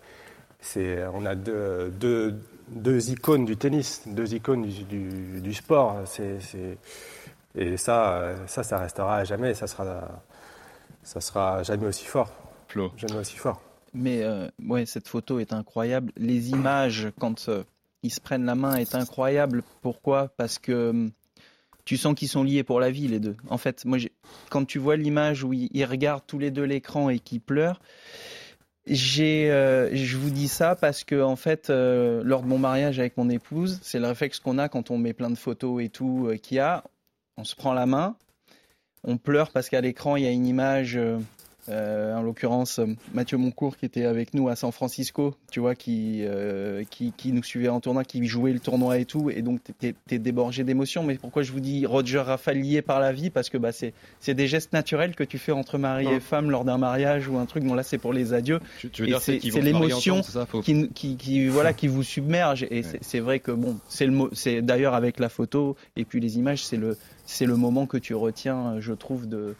[0.60, 2.36] c'est, on a deux, deux,
[2.72, 6.02] deux, icônes du tennis, deux icônes du, du, du sport.
[6.06, 6.40] C'est,
[7.56, 10.24] et ça, ça, ça restera à jamais, ça sera,
[11.04, 12.32] ça sera jamais aussi fort.
[12.68, 12.92] Flo.
[12.98, 13.62] Jamais aussi fort.
[13.94, 16.14] Mais euh, ouais, cette photo est incroyable.
[16.16, 17.64] Les images, quand euh,
[18.04, 19.64] ils se prennent la main, est incroyable.
[19.82, 20.30] Pourquoi?
[20.38, 21.10] Parce que
[21.84, 23.36] tu sens qu'ils sont liés pour la vie, les deux.
[23.50, 23.98] En fait, moi,
[24.50, 27.82] quand tu vois l'image où ils, regardent tous les deux l'écran et qu'ils pleurent,
[28.88, 33.00] j'ai, euh, je vous dis ça parce que en fait, euh, lors de mon mariage
[33.00, 35.90] avec mon épouse, c'est le réflexe qu'on a quand on met plein de photos et
[35.90, 36.84] tout euh, qu'il y a.
[37.38, 38.16] On se prend la main,
[39.04, 41.00] on pleure parce qu'à l'écran il y a une image
[41.70, 42.80] euh, en l'occurrence
[43.14, 47.32] Mathieu Moncourt qui était avec nous à San Francisco, tu vois, qui, euh, qui, qui,
[47.32, 50.64] nous suivait en tournoi, qui jouait le tournoi et tout, et donc t'es es débordé
[50.64, 51.04] d'émotions.
[51.04, 53.30] Mais pourquoi je vous dis Roger Raffalier par la vie?
[53.30, 56.66] Parce que bah, c'est des gestes naturels que tu fais entre mari et femme lors
[56.66, 57.64] d'un mariage ou un truc.
[57.64, 58.60] Bon là c'est pour les adieux.
[59.20, 60.22] c'est l'émotion
[60.64, 62.66] qui, qui, qui, voilà, qui vous submerge.
[62.72, 66.78] Et c'est vrai que bon, c'est d'ailleurs avec la photo et puis les images, c'est
[66.78, 66.98] le,
[67.40, 69.56] le moment que tu retiens, je trouve, de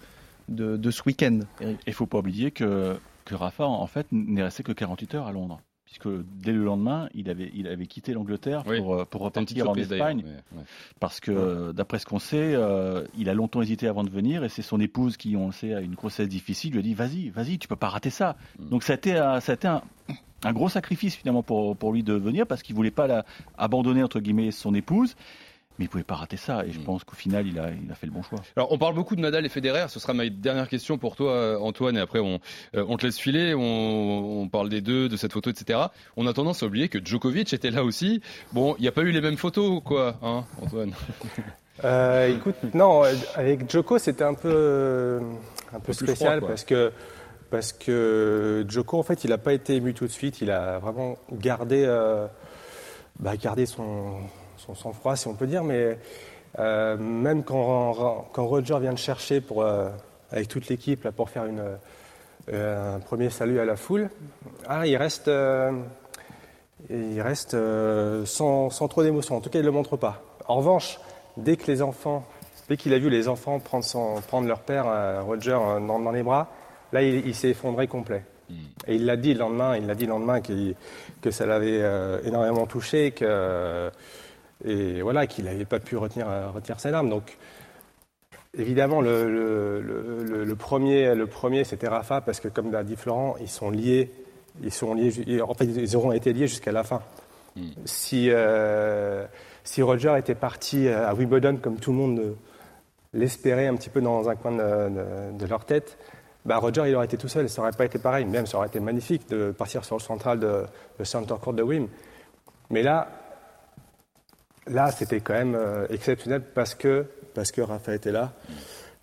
[0.52, 1.40] de, ce week-end.
[1.62, 5.28] Il ne faut pas oublier que, que Rafa, en fait, n'est resté que 48 heures
[5.28, 5.62] à Londres.
[5.86, 9.76] Puisque dès le lendemain, il avait, il avait quitté l'Angleterre pour, euh, pour repartir en
[9.76, 10.24] Espagne.
[11.02, 14.50] Parce que, d'après ce qu'on sait, euh, il a longtemps hésité avant de venir et
[14.50, 17.30] c'est son épouse qui, on le sait, a une grossesse difficile, lui a dit Vas-y,
[17.30, 18.38] vas-y, tu peux pas rater ça.
[18.58, 18.70] Mm.
[18.70, 19.82] Donc ça a été, ça a été un,
[20.46, 23.26] un, gros sacrifice finalement pour, pour lui de venir parce qu'il voulait pas la,
[23.58, 25.18] abandonner, entre guillemets, son épouse
[25.80, 26.66] mais il pouvait pas rater ça.
[26.66, 26.84] Et je mm.
[26.84, 28.40] pense qu'au final, il a, il a fait le bon choix.
[28.56, 29.86] Alors, on parle beaucoup de Nadal et Federer.
[29.90, 31.98] Ce sera ma dernière question pour toi, Antoine.
[31.98, 32.40] Et après, on,
[32.76, 33.54] euh, on te laisse filer.
[33.54, 35.80] On, on, parle des deux, de cette photo, etc.
[36.18, 38.22] On a tendance à oublier que Djokovic était là aussi.
[38.54, 40.94] Bon, il n'y a pas eu les mêmes photos, quoi, hein, Antoine?
[41.84, 43.04] Euh, Écoute, non,
[43.36, 45.20] avec Djoko, c'était un peu,
[45.74, 46.92] un peu, spécial parce que
[47.50, 50.42] parce que Djoko, en fait, il n'a pas été ému tout de suite.
[50.42, 52.28] Il a vraiment gardé, euh,
[53.20, 54.20] bah, gardé son,
[54.62, 55.98] son sang-froid, si on peut dire, mais
[56.60, 59.90] euh, même quand, quand, Roger vient de chercher pour, euh,
[60.32, 61.64] avec toute l'équipe pour faire une,
[62.52, 64.10] euh, un premier salut à la foule,
[64.68, 65.32] ah, il reste,
[66.90, 67.56] il reste
[68.26, 69.38] sans, sans, trop d'émotion.
[69.38, 70.22] En tout cas, il ne le montre pas.
[70.48, 71.00] En revanche,
[71.38, 72.26] dès que les enfants,
[72.70, 76.24] dès qu'il a vu les enfants prendre, son, prendre leur père, Roger, dans, dans, les
[76.24, 76.50] bras,
[76.92, 78.24] là, il, il s'est effondré complet.
[78.50, 78.56] Hmm.
[78.88, 81.82] Et il l'a dit le lendemain, il l'a dit le lendemain que ça l'avait
[82.26, 83.90] énormément touché, que
[84.66, 87.10] et voilà, qu'il n'avait pas pu retenir, retenir ses larmes.
[87.10, 87.38] Donc,
[88.58, 93.70] évidemment, le, premier, le premier c'était Rafa, parce que comme l'a dit Florent, ils sont
[93.70, 94.12] liés,
[94.62, 97.02] ils sont liés, en fait, ils auront été liés jusqu'à la fin.
[97.56, 97.70] Hmm.
[97.86, 99.26] Si, euh,
[99.64, 102.36] si Roger était parti à Wimbledon, comme tout le monde
[103.14, 105.98] l'espérait un petit peu dans un coin de, leur tête,
[106.46, 108.26] bah Roger, il aurait été tout seul, ça n'aurait pas été pareil.
[108.26, 110.64] Même, ça aurait été magnifique de partir sur le central de,
[110.98, 111.88] de Center Court de Wim.
[112.72, 113.21] Mais là,
[114.68, 118.34] là, c'était quand même euh, exceptionnel parce que, parce que Rafa était là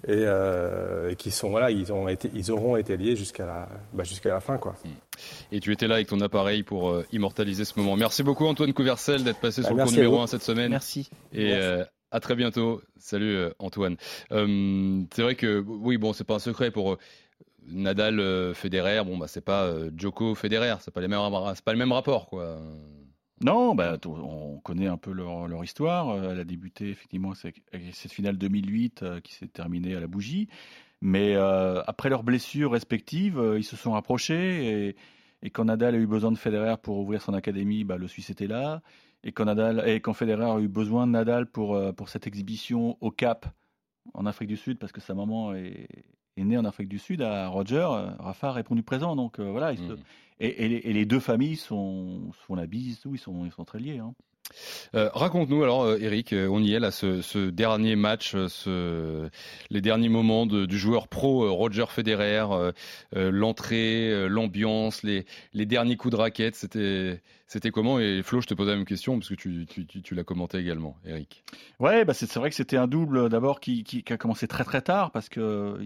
[0.07, 4.05] et, euh, qui sont voilà, ils ont été, ils auront été liés jusqu'à la, bah,
[4.05, 4.77] jusqu'à la fin quoi.
[4.85, 4.89] Mm.
[5.53, 7.97] Et tu étais là avec ton appareil pour euh, immortaliser ce moment.
[7.97, 10.71] Merci beaucoup Antoine Couvercel d'être passé sur le cours numéro 1 cette semaine.
[10.71, 11.11] Merci.
[11.33, 11.55] Et
[12.11, 12.81] à très bientôt.
[12.99, 13.97] Salut Antoine.
[14.31, 16.97] c'est vrai que oui bon c'est pas un secret pour
[17.67, 21.21] Nadal Federer bon bah c'est pas Djoko Federer c'est pas les mêmes
[21.55, 22.57] c'est pas le même rapport quoi.
[23.45, 26.11] Non, bah, on connaît un peu leur, histoire.
[26.11, 30.09] Euh, elle a débuté effectivement avec cette finale 2008 euh, qui s'est terminée à la
[30.09, 30.49] bougie.
[31.01, 34.97] Mais euh, après leurs blessures respectives, ils se sont rapprochés.
[35.43, 38.31] Et, quand Nadal a eu besoin de Federer pour ouvrir son académie, bah, le Suisse
[38.31, 38.83] était là.
[39.23, 39.47] Et quand,
[39.87, 43.47] et Federer a eu besoin de Nadal pour cette exhibition au Cap
[44.15, 45.87] en Afrique du Sud, parce que sa maman est,
[46.41, 47.87] est née en Afrique du Sud, à Roger,
[48.19, 49.17] Rafa a répondu présent.
[49.17, 49.99] Donc voilà, il se, mmh.
[50.41, 53.99] Et, les, deux familles sont, font la bise, ils sont, ils sont très liés.
[53.99, 54.15] Hein.
[54.95, 59.29] Euh, raconte-nous alors, euh, Eric, euh, on y est là, ce, dernier match, ce,
[59.71, 62.45] les derniers moments du joueur pro Roger Federer,
[63.13, 68.53] l'entrée, l'ambiance, les, les, derniers coups de raquette, c'était c'était comment Et Flo, je te
[68.53, 71.43] posais la même question parce que tu, tu, tu, l'as commenté également, Eric.
[71.81, 74.83] Ouais, bah c'est vrai que c'était un double d'abord qui, qui, a commencé très très
[74.83, 75.79] tard parce que.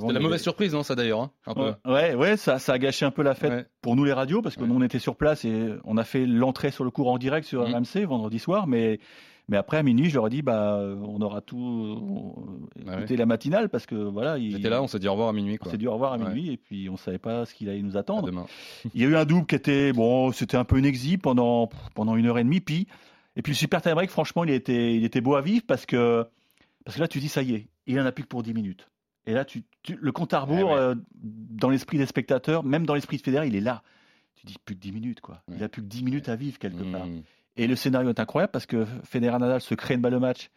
[0.00, 1.74] c'était la mauvaise surprise, non, ça d'ailleurs, hein, un peu.
[1.84, 4.56] Ouais, ouais, ça, ça a gâché un peu la fête pour nous les radios parce
[4.56, 7.18] que nous on était sur place et on a fait l'entrée sur le cours en
[7.18, 7.74] direct sur mmh.
[7.74, 8.98] RMC vendredi soir, mais
[9.48, 12.34] mais après, à minuit, je leur ai dit, bah, on aura tout
[12.86, 14.38] ah écouté la matinale parce que voilà.
[14.38, 14.50] Il...
[14.50, 15.56] J'étais là, on s'est dit au revoir à minuit.
[15.60, 17.82] On s'est dit au revoir à minuit et puis on savait pas ce qu'il allait
[17.82, 18.28] nous attendre.
[18.94, 21.68] Il y a eu un double qui était, bon, c'était un peu une exi pendant,
[21.94, 22.60] pendant une heure et demie.
[22.60, 22.88] Puis,
[23.36, 25.86] et puis le super time break, franchement, il était, il était beau à vivre parce
[25.86, 26.26] que,
[26.84, 28.52] parce que là, tu dis, ça y est, il en a plus que pour 10
[28.52, 28.88] minutes.
[29.26, 33.16] Et là, tu, le compte à rebours, euh, dans l'esprit des spectateurs, même dans l'esprit
[33.16, 33.82] de Federer, il est là.
[34.36, 35.42] Tu dis plus que 10 minutes, quoi.
[35.54, 37.22] Il a plus que 10 minutes à vivre quelque mmh.
[37.56, 40.50] Et le scénario est incroyable parce que Federer Nadal se crée une balle de match.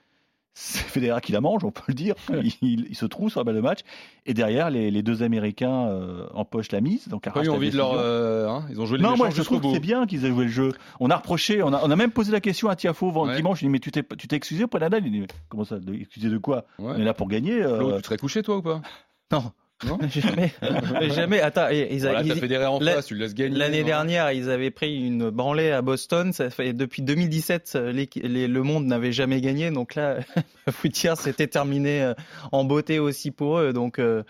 [0.53, 2.15] C'est Federer qui la mange, on peut le dire.
[2.61, 3.79] Il, se trouve sur la balle de match.
[4.25, 7.07] Et derrière, les, deux Américains euh, empochent la mise.
[7.07, 7.93] Donc, ils ont envie de leur.
[7.93, 10.29] Euh, hein, ils ont joué le Non, moi je trouve que c'est bien qu'ils aient
[10.29, 10.73] joué le jeu.
[10.99, 13.35] On a reproché, on a, on a même posé la question à Tiafo ouais.
[13.35, 13.59] dimanche.
[13.59, 15.05] Je lui ai dit, mais tu t'es, excusé pour Nadal?
[15.05, 16.65] Il dit, comment ça Excusé de quoi?
[16.79, 17.61] On est là pour gagner.
[17.61, 17.97] Euh...
[17.97, 18.81] tu serais couché toi ou pas?
[19.31, 19.51] Non.
[19.85, 20.51] Non jamais.
[21.09, 21.39] jamais.
[21.41, 23.57] Attends, ils, voilà, ils, fait en face, tu le laisses gagner.
[23.57, 26.33] L'année dernière, ils avaient pris une branlée à Boston.
[26.33, 29.71] Ça fait depuis 2017, les, le monde n'avait jamais gagné.
[29.71, 30.17] Donc là,
[30.83, 32.13] dire, c'était terminé euh,
[32.51, 33.71] en beauté aussi pour eux.
[33.71, 34.23] Donc euh,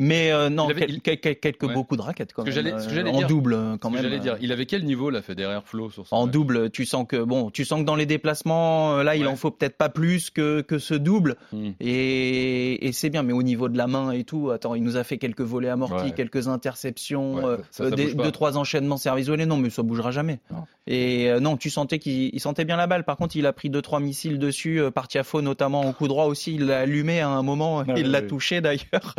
[0.00, 0.66] mais euh, non,
[1.02, 2.66] quelques beaucoup de raquettes quand même.
[2.66, 4.02] Euh, en double quand même.
[4.02, 7.22] J'allais dire, il avait quel niveau là Federer Flo sur En double, tu sens que
[7.22, 10.30] bon, tu sens que dans les déplacements, euh, là, il en faut peut-être pas plus
[10.30, 11.36] que que ce double.
[11.52, 11.72] Hmm.
[11.80, 14.96] Et, et c'est bien, mais au niveau de la main et tout, attends, il nous
[14.96, 19.44] a fait quelques volets amortis, quelques interceptions, deux trois enchaînements service volés.
[19.44, 20.40] Non, mais ça bougera jamais.
[20.86, 23.04] Et non, tu sentais qu'il sentait bien la balle.
[23.04, 26.24] Par contre, il a pris deux trois missiles dessus, par Tiafo notamment au coup droit
[26.24, 26.54] aussi.
[26.54, 29.14] Il l'a allumé à un moment, ah il l'a touché d'ailleurs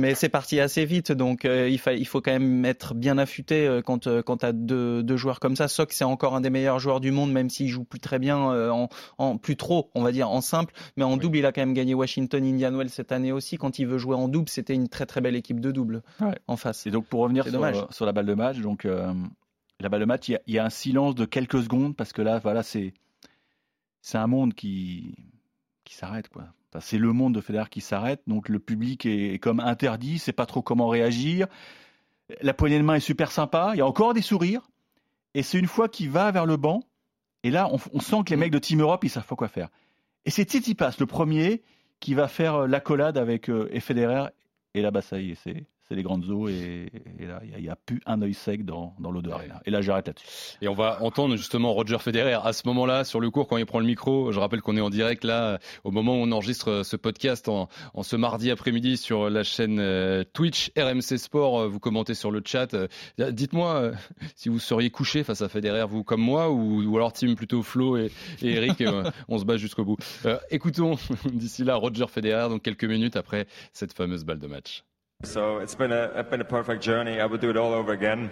[0.00, 3.66] mais c'est parti assez vite, donc euh, il, il, faut quand même être bien affûté
[3.66, 5.68] euh, quand, euh, quand tu as deux, deux, joueurs comme ça.
[5.68, 8.38] Sock, c'est encore un des meilleurs joueurs du monde, même s'il joue plus très bien,
[8.38, 10.74] en, en, plus trop, on va dire, en simple.
[10.96, 13.56] Mais en double, il a quand même gagné Washington Indian Wells cette année aussi.
[13.58, 16.02] Quand il veut jouer en double, c'était une très très belle équipe de double
[16.48, 16.86] en face.
[16.86, 20.28] Et donc pour revenir sur, sur, la balle de match, donc la balle de match,
[20.28, 22.94] il y, y, a un silence de quelques secondes parce que là, voilà, c'est
[24.00, 25.14] c'est un monde qui
[25.84, 26.46] qui s'arrête quoi
[26.78, 30.46] c'est le monde de Federer qui s'arrête, donc le public est, comme interdit, sait pas
[30.46, 31.48] trop comment réagir.
[32.42, 34.70] La poignée de main est super sympa, il y a encore des sourires,
[35.34, 36.84] et c'est une fois qu'il va vers le banc,
[37.42, 39.68] et là on, sent que les mecs de Team Europe ils savent pas quoi faire.
[40.26, 41.62] Et c'est Tsitsipas, le premier,
[41.98, 44.28] qui va faire l'accolade avec euh, Federer,
[44.74, 46.86] et ça y est, c'est c'est les grandes eaux et,
[47.18, 49.40] là, il n'y a, plus un œil sec dans, dans l'odeur.
[49.66, 50.26] Et là, j'arrête là-dessus.
[50.62, 53.66] Et on va entendre justement Roger Federer à ce moment-là sur le cours quand il
[53.66, 54.30] prend le micro.
[54.30, 57.68] Je rappelle qu'on est en direct là au moment où on enregistre ce podcast en,
[57.94, 61.68] en ce mardi après-midi sur la chaîne euh, Twitch RMC Sport.
[61.68, 62.72] Vous commentez sur le chat.
[62.74, 62.86] Euh,
[63.18, 63.92] dites-moi euh,
[64.36, 67.64] si vous seriez couché face à Federer, vous comme moi, ou, ou alors team plutôt
[67.64, 68.84] Flo et, et Eric.
[69.28, 69.96] on se bat jusqu'au bout.
[70.50, 70.96] écoutons
[71.32, 74.84] d'ici là Roger Federer, donc quelques minutes après cette fameuse balle de match.
[75.22, 77.20] So it's been a, been a perfect journey.
[77.20, 78.30] I would do it all over again.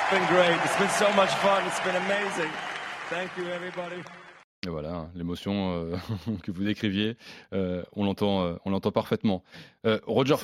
[0.00, 0.58] It's been great.
[0.64, 1.66] It's been so much fun.
[1.66, 2.50] It's been amazing.
[3.10, 4.02] Thank you, everybody.
[4.66, 5.96] Et voilà, hein, l'émotion euh,
[6.42, 7.16] que vous décriviez,
[7.52, 9.44] euh, on l'entend, euh, on l'entend parfaitement.
[10.06, 10.34] Roger,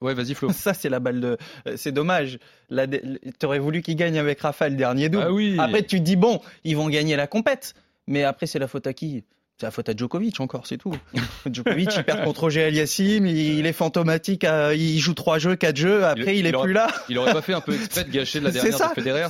[0.00, 0.50] ouais, vas-y Flo.
[0.50, 1.36] Ça c'est la balle de,
[1.76, 2.38] c'est dommage.
[2.70, 5.24] Tu aurais voulu qu'il gagne avec Rafa le dernier double.
[5.26, 5.56] Ah oui.
[5.58, 7.74] Après tu te dis bon, ils vont gagner la compète,
[8.06, 9.24] mais après c'est la faute à qui?
[9.60, 10.94] C'est la faute à Djokovic encore, c'est tout.
[11.52, 16.06] Djokovic, il perd contre Roger Aliassim, il est fantomatique, il joue trois jeux, quatre jeux,
[16.06, 16.88] après il, est plus là.
[17.10, 19.28] Il aurait pas fait un peu exprès de gâcher la dernière de Federer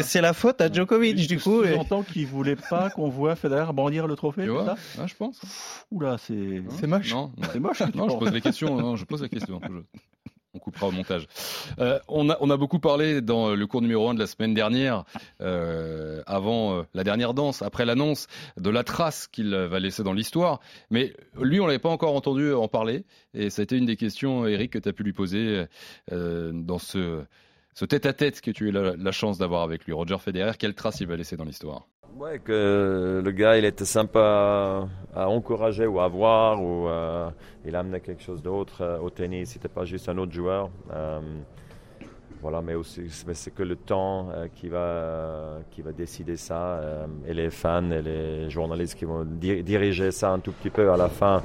[0.00, 1.64] C'est la faute à Djokovic, du coup.
[1.64, 5.14] Tu entends qu'il voulait pas qu'on voit Federer brandir le trophée, tu vois ah, Je
[5.14, 5.38] pense.
[5.90, 7.12] Oula, c'est c'est moche.
[7.12, 7.82] Non, c'est moche.
[7.94, 8.74] Non, je pose les questions.
[8.76, 9.60] Non, je pose la question.
[10.54, 11.26] On coupera au montage.
[11.78, 14.52] Euh, on, a, on, a, beaucoup parlé dans le cours numéro 1 de la semaine
[14.52, 15.04] dernière,
[15.40, 18.26] euh, avant euh, la dernière danse, après l'annonce
[18.58, 20.60] de la trace qu'il va laisser dans l'histoire.
[20.90, 23.06] Mais lui, on l'avait pas encore entendu en parler.
[23.32, 25.64] Et ça a été une des questions, Eric, que tu as pu lui poser
[26.12, 27.24] euh, dans ce,
[27.88, 29.94] tête-à-tête que tu as eu la chance d'avoir avec lui.
[29.94, 31.86] Roger Federer, quelle trace il va laisser dans l'histoire?
[32.18, 37.30] Ouais, que le gars, il était sympa à, encourager ou à voir, ou euh,
[37.64, 39.54] il amenait quelque chose d'autre euh, au tennis.
[39.54, 40.68] Il n'était pas juste un autre joueur.
[40.92, 41.20] Euh,
[42.42, 42.74] voilà, mais
[43.32, 46.80] c'est que le temps qui va qui va décider ça,
[47.24, 50.96] et les fans et les journalistes qui vont diriger ça un tout petit peu à
[50.96, 51.40] la fin.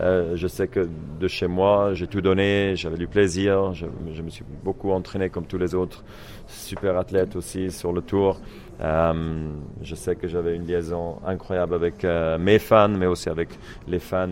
[0.00, 0.88] je sais que
[1.20, 5.28] de chez moi, j'ai tout donné, j'avais du plaisir, je, je, me suis beaucoup entraîné
[5.28, 6.02] comme tous les autres,
[6.46, 8.40] super athlète aussi sur le tour.
[8.80, 12.04] Je sais que j'avais une liaison incroyable avec
[12.38, 13.48] mes fans, mais aussi avec
[13.86, 14.28] les fans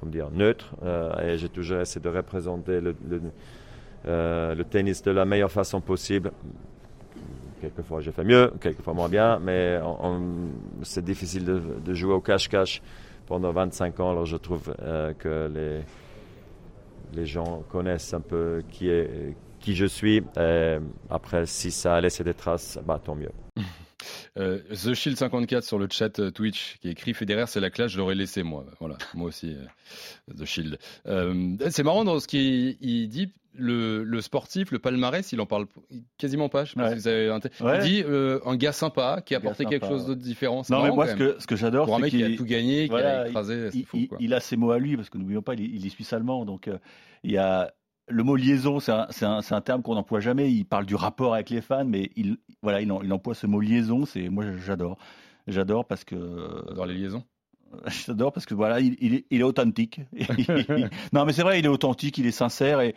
[0.00, 0.74] comme dire, neutres.
[1.22, 6.30] et j'ai toujours essayé de représenter le, tennis de la meilleure façon possible
[7.60, 9.80] Quelquefois j'ai fait mieux, quelquefois moins bien, mais
[10.82, 12.80] c'est difficile de, jouer au cache-cache
[13.26, 14.10] pendant 25 ans.
[14.10, 15.50] Alors je trouve euh, que
[17.12, 20.22] les gens connaissent un peu qui, est, qui je suis.
[21.10, 23.32] après, si ça a laissé des traces, bah, tant mieux.
[24.38, 27.90] Euh, The Shield 54 sur le chat euh, Twitch qui écrit Federer c'est la classe
[27.90, 29.56] je l'aurais laissé moi voilà moi aussi
[30.38, 35.66] The Shield c'est marrant dans ce qu'il dit le, sportif, le palmarès, il en parle
[36.16, 36.64] quasiment pas.
[36.64, 39.64] Je sais pas si vous avez Il dit euh, un gars sympa qui a apporté
[39.64, 40.62] quelque chose d'autre différent.
[40.70, 43.28] Non, mais moi, ce que, ce que j'adore, c'est qu'il a tout gagné, qui a
[43.28, 43.70] écrasé.
[44.18, 46.44] Il, a ses mots à lui, parce que n'oublions pas, il, est suisse allemand.
[46.44, 46.78] Donc, euh,
[47.24, 47.72] il y a
[48.08, 50.52] le mot liaison, c'est un, un, terme qu'on n'emploie jamais.
[50.52, 53.60] Il parle du rapport avec les fans, mais il, voilà, il, il emploie ce mot
[53.60, 54.04] liaison.
[54.04, 54.98] C'est moi, j'adore.
[55.46, 56.16] J'adore parce que.
[56.68, 57.24] J'adore les liaisons.
[58.06, 60.00] J'adore parce que voilà, il, il, est, il est authentique.
[61.12, 62.94] non, mais c'est vrai, il est authentique, il est sincère et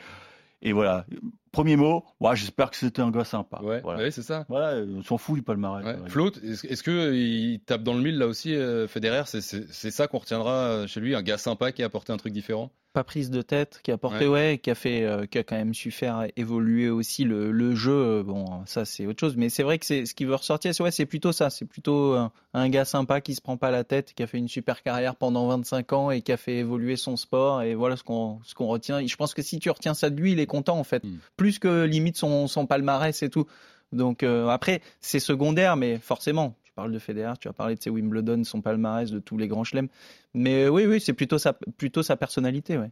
[0.63, 1.07] et voilà,
[1.51, 3.59] premier mot, ouais, j'espère que c'était un gars sympa.
[3.63, 4.11] Ouais, voilà.
[4.11, 4.45] c'est ça.
[4.47, 5.83] Voilà, on s'en fout du palmarès.
[5.83, 6.07] Ouais.
[6.07, 10.85] Flo, est-ce qu'il tape dans le mille là aussi, euh, Federer C'est ça qu'on retiendra
[10.85, 12.71] chez lui, un gars sympa qui a apporté un truc différent?
[12.93, 15.55] Pas prise de tête, qui a porté, ouais, qui a fait, euh, qui a quand
[15.55, 17.91] même su faire évoluer aussi le, le jeu.
[17.91, 20.75] Euh, bon, ça c'est autre chose, mais c'est vrai que c'est ce qui veut ressortir,
[20.75, 22.15] c'est ouais, c'est plutôt ça, c'est plutôt
[22.53, 25.15] un, gars sympa qui se prend pas la tête, qui a fait une super carrière
[25.15, 27.61] pendant 25 ans et qui a fait évoluer son sport.
[27.63, 28.99] Et voilà ce qu'on ce qu'on retient.
[28.99, 31.03] Et je pense que si tu retiens ça de lui, il est content en fait,
[31.03, 31.17] hmm.
[31.37, 33.45] plus que limite son, son palmarès et tout.
[33.91, 37.81] Donc euh, après, c'est secondaire, mais forcément, tu parles de Federer, tu as parlé de
[37.81, 39.89] ses Wimbledon, son palmarès, de tous les grands chelems.
[40.33, 42.77] Mais oui, oui, c'est plutôt sa, personnalité.
[42.77, 42.91] Ouais.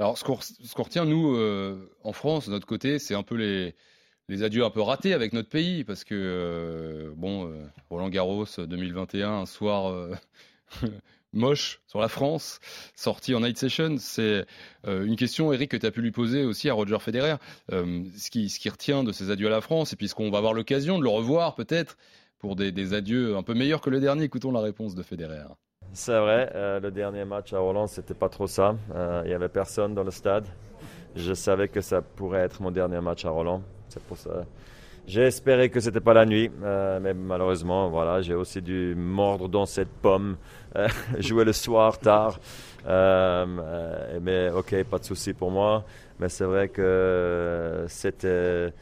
[0.00, 4.42] Alors, ce qu'on, retient, nous, euh, en France, de notre côté, c'est un peu les,
[4.42, 9.42] adieux un peu ratés avec notre pays, parce que, euh, bon, euh, Roland Garros 2021,
[9.42, 10.08] un soir
[11.32, 12.58] moche sur la France,
[12.96, 14.44] sorti en night session, c'est
[14.88, 17.36] une question, Eric, que tu as pu lui poser aussi à Roger Federer.
[17.70, 21.04] ce, qui, retient de ces adieux à la France, et puisqu'on va avoir l'occasion de
[21.04, 21.96] le revoir peut-être
[22.40, 25.44] pour des, adieux un peu meilleurs que le dernier, écoutons la réponse de Federer.
[25.92, 28.74] C'est vrai, euh, le dernier match à Roland, c'était pas trop ça.
[28.94, 30.46] Euh, il n'y avait personne dans le stade.
[31.14, 33.62] Je savais que ça pourrait être mon dernier match à Roland.
[33.88, 34.44] C'est pour ça.
[35.06, 39.48] J'ai espéré que c'était pas la nuit, euh, mais malheureusement, voilà, j'ai aussi dû mordre
[39.48, 40.36] dans cette pomme,
[41.18, 42.38] jouer le soir tard.
[42.86, 45.84] mais ok, pas de souci pour moi.
[46.20, 48.72] Mais c'est vrai que c'était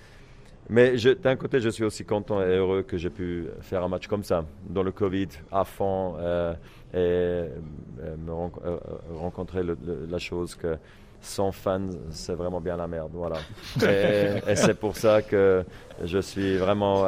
[0.70, 4.06] mais d'un côté, je suis aussi content et heureux que j'ai pu faire un match
[4.06, 6.52] comme ça, dans le Covid, à fond, euh,
[6.92, 7.48] et euh,
[8.18, 8.78] me euh,
[9.14, 10.76] rencontrer la chose que
[11.20, 13.10] sans fans, c'est vraiment bien la merde.
[13.14, 13.38] Voilà.
[13.82, 15.64] et, et c'est pour ça que
[16.04, 17.06] je suis vraiment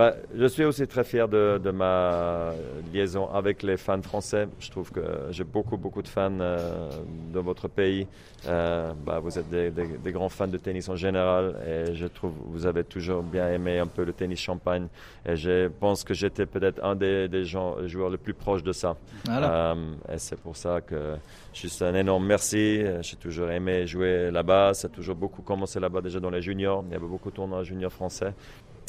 [0.00, 2.52] bah, je suis aussi très fier de, de, ma
[2.90, 4.48] liaison avec les fans français.
[4.58, 6.88] Je trouve que j'ai beaucoup, beaucoup de fans euh,
[7.34, 8.06] de votre pays.
[8.48, 12.32] Euh, bah, vous êtes des, des, grands fans de tennis en général et je trouve
[12.32, 14.88] que vous avez toujours bien aimé un peu le tennis champagne.
[15.26, 18.72] Et je pense que j'étais peut-être un des, des gens, joueurs les plus proches de
[18.72, 18.96] ça.
[19.28, 19.74] Euh,
[20.10, 21.16] et c'est pour ça que
[21.52, 22.82] juste un énorme merci.
[23.02, 24.72] J'ai toujours aimé jouer là-bas.
[24.72, 26.82] Ça a toujours beaucoup commencé là-bas déjà dans les juniors.
[26.88, 28.32] Il y avait beaucoup de tournois juniors français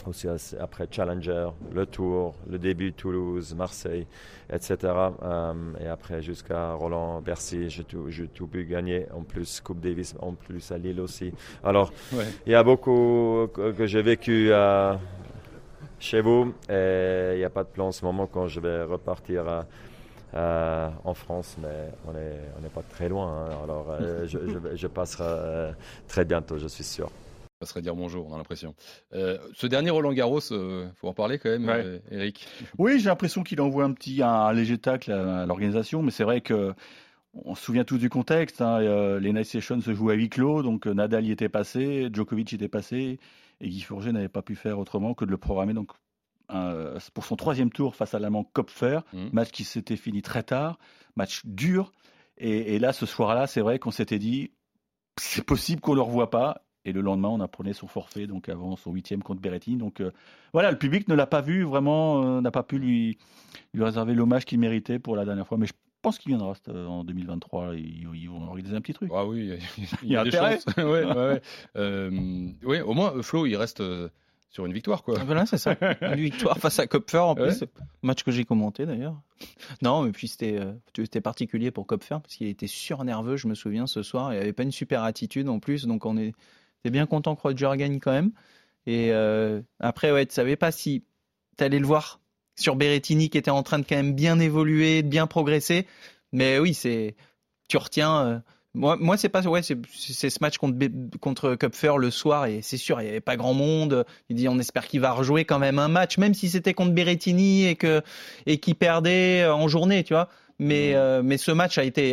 [0.08, 0.28] aussi
[0.60, 4.06] après Challenger, le Tour, le début Toulouse, Marseille,
[4.52, 4.78] etc.
[4.84, 9.08] Euh, et après jusqu'à Roland, Bercy, j'ai tout, tout, pu gagner.
[9.14, 11.34] En plus, Coupe Davis, en plus à Lille aussi.
[11.64, 11.92] Alors,
[12.46, 14.94] il y a beaucoup que, j'ai vécu euh,
[16.00, 18.84] chez vous et il n'y a pas de plan en ce moment quand je vais
[18.84, 19.66] repartir
[20.34, 23.48] euh, en France, mais on n'est on pas très loin.
[23.50, 23.58] Hein.
[23.64, 23.88] Alors,
[24.26, 25.74] je, je, je passerai
[26.08, 27.10] très bientôt, je suis sûr
[27.62, 28.76] ça serait dire bonjour, on a l'impression.
[29.14, 32.48] Euh, ce dernier Roland Garros, il euh, faut en parler quand même, euh, Eric.
[32.78, 36.42] Oui, j'ai l'impression qu'il envoie un petit un léger tacle à, l'organisation, mais c'est vrai
[36.42, 36.74] que
[37.34, 38.62] on se souvient tous du contexte.
[38.62, 38.80] Hein,
[39.20, 42.56] les Night Sessions se jouent à huis clos, donc Nadal y était passé, Djokovic y
[42.56, 43.20] était passé,
[43.62, 45.92] et Guy Fourget n'avait pas pu faire autrement que de le programmer donc
[47.14, 49.28] pour son troisième tour face à l'Allemand Kopfer, mmh.
[49.32, 50.80] match qui s'était fini très tard,
[51.16, 51.94] match dur.
[52.38, 54.52] Et, et là, ce soir-là, c'est vrai qu'on s'était dit,
[55.18, 56.64] c'est possible qu'on ne le revoie pas.
[56.86, 59.78] Et le lendemain, on apprenait son forfait, donc avant son huitième contre Berrettini.
[59.78, 60.12] Donc euh,
[60.54, 63.18] voilà, le public ne l'a pas vu vraiment, euh, n'a pas pu lui,
[63.74, 65.58] lui réserver l'hommage qu'il méritait pour la dernière fois.
[65.58, 67.76] Mais je pense qu'il viendra euh, en 2023.
[67.76, 69.12] Ils, vont organiser un petit truc.
[69.14, 69.52] Ah oui,
[70.04, 70.66] il y a, des chances.
[70.78, 71.42] ouais, ouais,
[71.76, 72.52] ouais.
[72.64, 73.84] oui, au moins, Flo, il reste
[74.52, 75.16] sur une victoire, quoi.
[75.18, 75.78] Ah, Voilà, c'est ça.
[76.02, 77.64] Une victoire face à Kopfer en plus.
[78.04, 79.16] Match que j'ai commenté d'ailleurs.
[79.82, 83.56] Non, mais puis c'était euh, c'était particulier pour Kopfer parce qu'il était surnerveux, je me
[83.56, 84.34] souviens, ce soir.
[84.34, 85.86] Il avait pas une super attitude en plus.
[85.86, 86.34] Donc on est,
[86.84, 88.32] était bien content que Roger gagne quand même.
[88.88, 91.04] Et euh, après, ouais, tu savais pas si
[91.58, 92.20] tu allais le voir
[92.56, 95.86] sur Berrettini qui était en train de quand même bien évoluer, de bien progresser.
[96.32, 97.16] Mais oui, c'est
[97.70, 98.26] tu retiens.
[98.26, 98.40] euh,
[98.74, 100.78] moi, moi c'est pas ouais, c'est ce match contre
[101.20, 104.06] contre Kupfer le soir et c'est sûr il y avait pas grand monde.
[104.30, 106.94] Il dit on espère qu'il va rejouer quand même un match, même si c'était contre
[106.94, 108.02] Berrettini et que
[108.46, 110.30] et qu'il perdait euh, en journée, tu vois.
[110.58, 112.12] Mais euh, mais ce match a été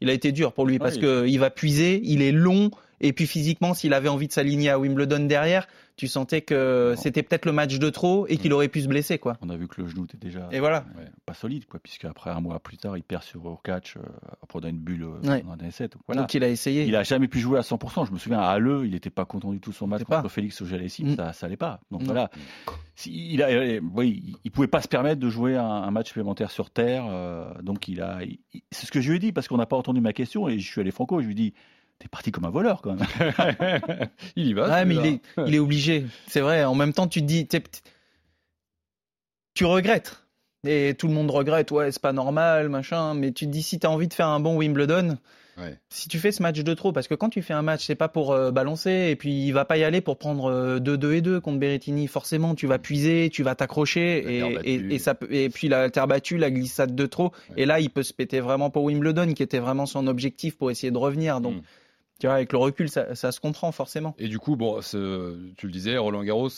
[0.00, 2.70] il a été dur pour lui parce il- que il va puiser, il est long
[3.00, 5.66] et puis physiquement s'il avait envie de s'aligner à Wimbledon derrière,
[5.96, 9.18] tu sentais que c'était peut-être le match de trop et qu'il aurait pu se blesser
[9.18, 9.36] quoi.
[9.42, 10.84] On a vu que le genou était déjà Et voilà.
[10.98, 14.00] ouais, pas solide, quoi, puisque après un mois plus tard, il perd sur Urkach euh,
[14.42, 15.42] après dans une bulle euh, Ouais.
[15.42, 15.92] dans un set.
[15.92, 16.22] Donc, voilà.
[16.22, 16.84] Donc il a essayé.
[16.84, 18.06] Il a jamais pu jouer à 100%.
[18.06, 20.22] Je me souviens à Halle, il n'était pas content du tout de son match contre
[20.22, 20.28] pas.
[20.28, 21.16] Félix Auger-Aliassime, Mm.
[21.16, 21.80] ça, ça allait pas.
[21.92, 22.06] Donc Non.
[22.06, 22.30] voilà.
[22.96, 26.08] Si- il a, euh, oui, il- pouvait pas se permettre de jouer un, un match
[26.08, 27.06] supplémentaire sur terre.
[27.08, 28.18] euh, donc il a,
[28.72, 30.58] c'est ce que je lui ai dit parce qu'on n'a pas entendu ma question et
[30.58, 31.20] je suis allé franco.
[31.20, 31.54] Je lui ai dit,
[32.04, 33.06] t'es parti comme un voleur quand même.
[34.36, 34.68] il y va.
[34.68, 36.04] Ouais, mais il est, il est obligé.
[36.26, 36.62] C'est vrai.
[36.64, 37.48] En même temps, tu te dis,
[39.54, 40.20] tu regrettes.
[40.66, 41.70] Et tout le monde regrette.
[41.70, 43.14] Ouais, c'est pas normal, machin.
[43.14, 45.16] Mais tu te dis, si t'as envie de faire un bon Wimbledon,
[45.56, 45.78] Ouais.
[45.88, 47.94] si tu fais ce match de trop, parce que quand tu fais un match, c'est
[47.94, 51.20] pas pour euh, balancer, et puis il va pas y aller pour prendre 2-2 et
[51.20, 52.08] 2 contre Berrettini.
[52.08, 56.08] Forcément, tu vas puiser, tu vas t'accrocher, et, et, et ça et puis la terre
[56.08, 57.30] battue, la glissade de trop.
[57.56, 60.70] Et là, il peut se péter vraiment pour Wimbledon, qui était vraiment son objectif pour
[60.72, 61.40] essayer de revenir.
[61.40, 61.62] Donc, Mm.
[62.20, 64.14] Tu vois, avec le recul, ça, ça se comprend forcément.
[64.18, 66.48] Et du coup, bon, ce- tu le disais, Roland Garros,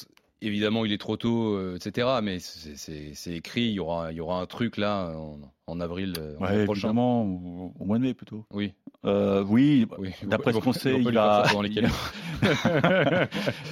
[0.43, 2.09] évidemment, il est trop tôt, euh, etc.
[2.23, 6.15] Mais c'est- écrit, il y aura, il y aura un truc là en, en avril
[6.19, 6.89] euh, Ouais, prochain.
[6.89, 8.45] évidemment, au, au mois de mai plutôt.
[8.53, 8.73] Oui.
[9.05, 11.45] Euh, oui, Oui, d'après ce qu'on sait, il va,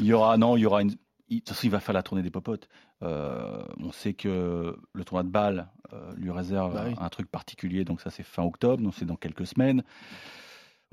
[0.00, 0.90] il y aura, non, il y aura une.
[1.28, 2.68] il- De toute façon, il va faire la tournée des popotes.
[3.02, 6.94] Euh, on sait que le tournoi de Bâle euh, lui réserve Bah oui.
[6.98, 9.82] un truc particulier, donc ça c'est fin octobre, donc c'est dans quelques semaines.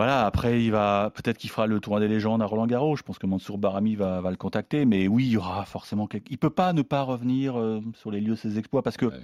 [0.01, 2.95] Voilà, après il va peut-être qu'il fera le tournoi des légendes à Roland Garros.
[2.95, 6.07] Je pense que Mansour Barami va, va le contacter, mais oui, il y aura forcément
[6.07, 6.27] quelque...
[6.31, 9.05] Il peut pas ne pas revenir euh, sur les lieux de ses exploits parce que
[9.05, 9.19] Ouais.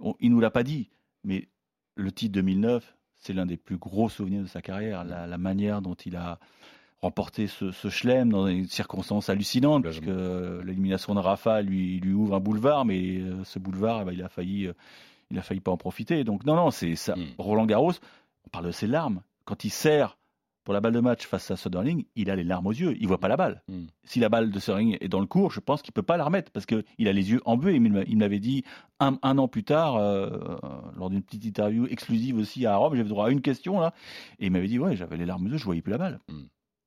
[0.00, 0.88] on- il nous l'a pas dit,
[1.24, 1.48] mais
[1.96, 5.04] le titre 2009, c'est l'un des plus gros souvenirs de sa carrière.
[5.04, 6.38] La, la manière dont il a
[7.02, 12.14] remporté ce, ce chelem dans des circonstances hallucinantes, parce que l'élimination de Rafa lui, lui
[12.14, 14.72] ouvre un boulevard, mais euh, ce boulevard, eh ben, il a failli, euh,
[15.30, 16.24] il a failli pas en profiter.
[16.24, 17.14] Donc non, non, c'est ça.
[17.14, 17.24] Mm.
[17.36, 17.92] Roland Garros,
[18.46, 19.20] on parle de ses larmes.
[19.44, 20.18] Quand il sert
[20.64, 23.06] pour la balle de match face à Söderling, il a les larmes aux yeux, il
[23.06, 23.62] voit pas la balle.
[23.68, 23.84] Mm.
[24.04, 26.24] Si la balle de Söderling est dans le cours, je pense qu'il peut pas la
[26.24, 27.74] remettre parce que il a les yeux embués.
[27.74, 28.64] Il m'a- il m'avait dit
[28.98, 30.56] un, un an plus tard, euh,
[30.96, 33.92] lors d'une petite interview exclusive aussi à Rome, j'avais droit à une question là,
[34.38, 36.20] et il m'avait dit ouais, j'avais les larmes aux yeux, je voyais plus la balle.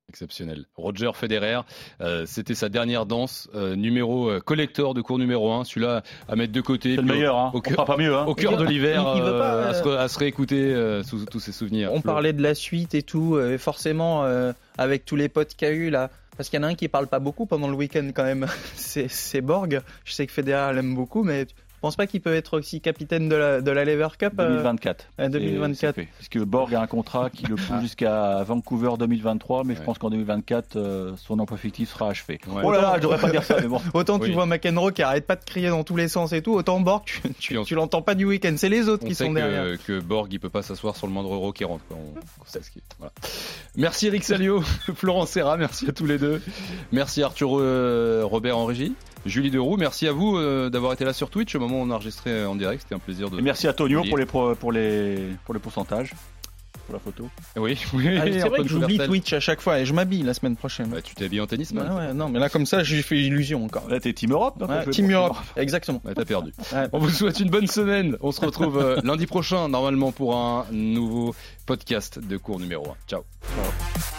[0.10, 0.64] Exceptionnel.
[0.78, 1.60] Roger Federer,
[2.00, 6.36] euh, c'était sa dernière danse, euh, numéro euh, collector de cours numéro 1, celui-là à
[6.38, 6.92] mettre de côté.
[6.96, 7.52] C'est le meilleur, hein.
[7.54, 8.16] Au, cœur- pas mieux.
[8.16, 8.24] Hein.
[8.26, 11.04] au cœur de l'hiver, Il- il veut euh, pas, à, se, à se réécouter euh,
[11.04, 11.92] sous tous ses souvenirs.
[11.92, 12.14] On Flo.
[12.14, 15.68] parlait de la suite et tout, euh, et forcément, euh, avec tous les potes qu'il
[15.68, 17.68] y a eu là, parce qu'il y en a un qui parle pas beaucoup pendant
[17.68, 19.82] le week-end quand même, c'est c'est Borg.
[20.06, 21.48] Je sais que Federer l'aime beaucoup, mais
[21.82, 24.34] pense pas qu'il peut être aussi capitaine de la, de la Lever Cup.
[24.40, 25.06] euh, 2024.
[25.20, 25.96] euh, 2024.
[25.96, 26.10] C'est- c'est fait.
[26.18, 30.10] Puisque Borg a un contrat qui le pousse jusqu'à Vancouver 2023, mais je pense qu'en
[30.10, 32.40] 2024, euh, son emploi fictif sera achevé.
[32.48, 32.62] Ouais.
[32.66, 33.80] Oh là là, je devrais pas dire ça, mais bon.
[33.94, 34.28] Autant Oui.
[34.28, 36.80] tu vois McEnroe qui arrête pas de crier dans tous les sens et tout, autant
[36.80, 37.04] Borg,
[37.40, 39.78] tu, tu, l'entends pas du week-end, c'est les autres On qui sait sont derrière.
[39.78, 41.84] que, que Borg il peut pas s'asseoir sur le moindre euro qui rentre.
[41.88, 41.98] quoi.
[42.00, 42.84] On, on sait ce qui est.
[42.98, 43.12] Voilà.
[43.76, 44.62] Merci Eric Salio,
[44.96, 46.42] Florent Serra, merci à tous les deux.
[46.92, 48.94] Merci Arthur euh, Robert en régie.
[49.28, 51.92] Julie Deroux, merci à vous euh, d'avoir été là sur Twitch au moment où on
[51.92, 52.82] a enregistré euh, en direct.
[52.84, 53.40] C'était un plaisir de.
[53.40, 56.14] Et merci à Tonio pour les, pro- pour, les, pour les pourcentages,
[56.86, 57.30] pour la photo.
[57.58, 58.18] Oui, oui.
[58.18, 58.98] Ah, c'est vrai que j'oublie.
[58.98, 60.88] Twitch à chaque fois et je m'habille la semaine prochaine.
[60.90, 61.92] Bah, tu t'es habillé en tennis, man.
[61.92, 63.88] ouais, non, mais là comme ça, j'ai fait illusion encore.
[63.90, 66.02] Là, t'es Team Europe, Ouais, Team Europe, exactement.
[66.16, 66.54] T'as perdu.
[66.74, 66.88] Ouais.
[66.94, 68.18] On vous souhaite une bonne semaine.
[68.22, 71.34] On se retrouve euh, lundi prochain, normalement, pour un nouveau
[71.66, 72.96] podcast de cours numéro 1.
[73.08, 73.24] Ciao.
[73.56, 74.17] Ciao.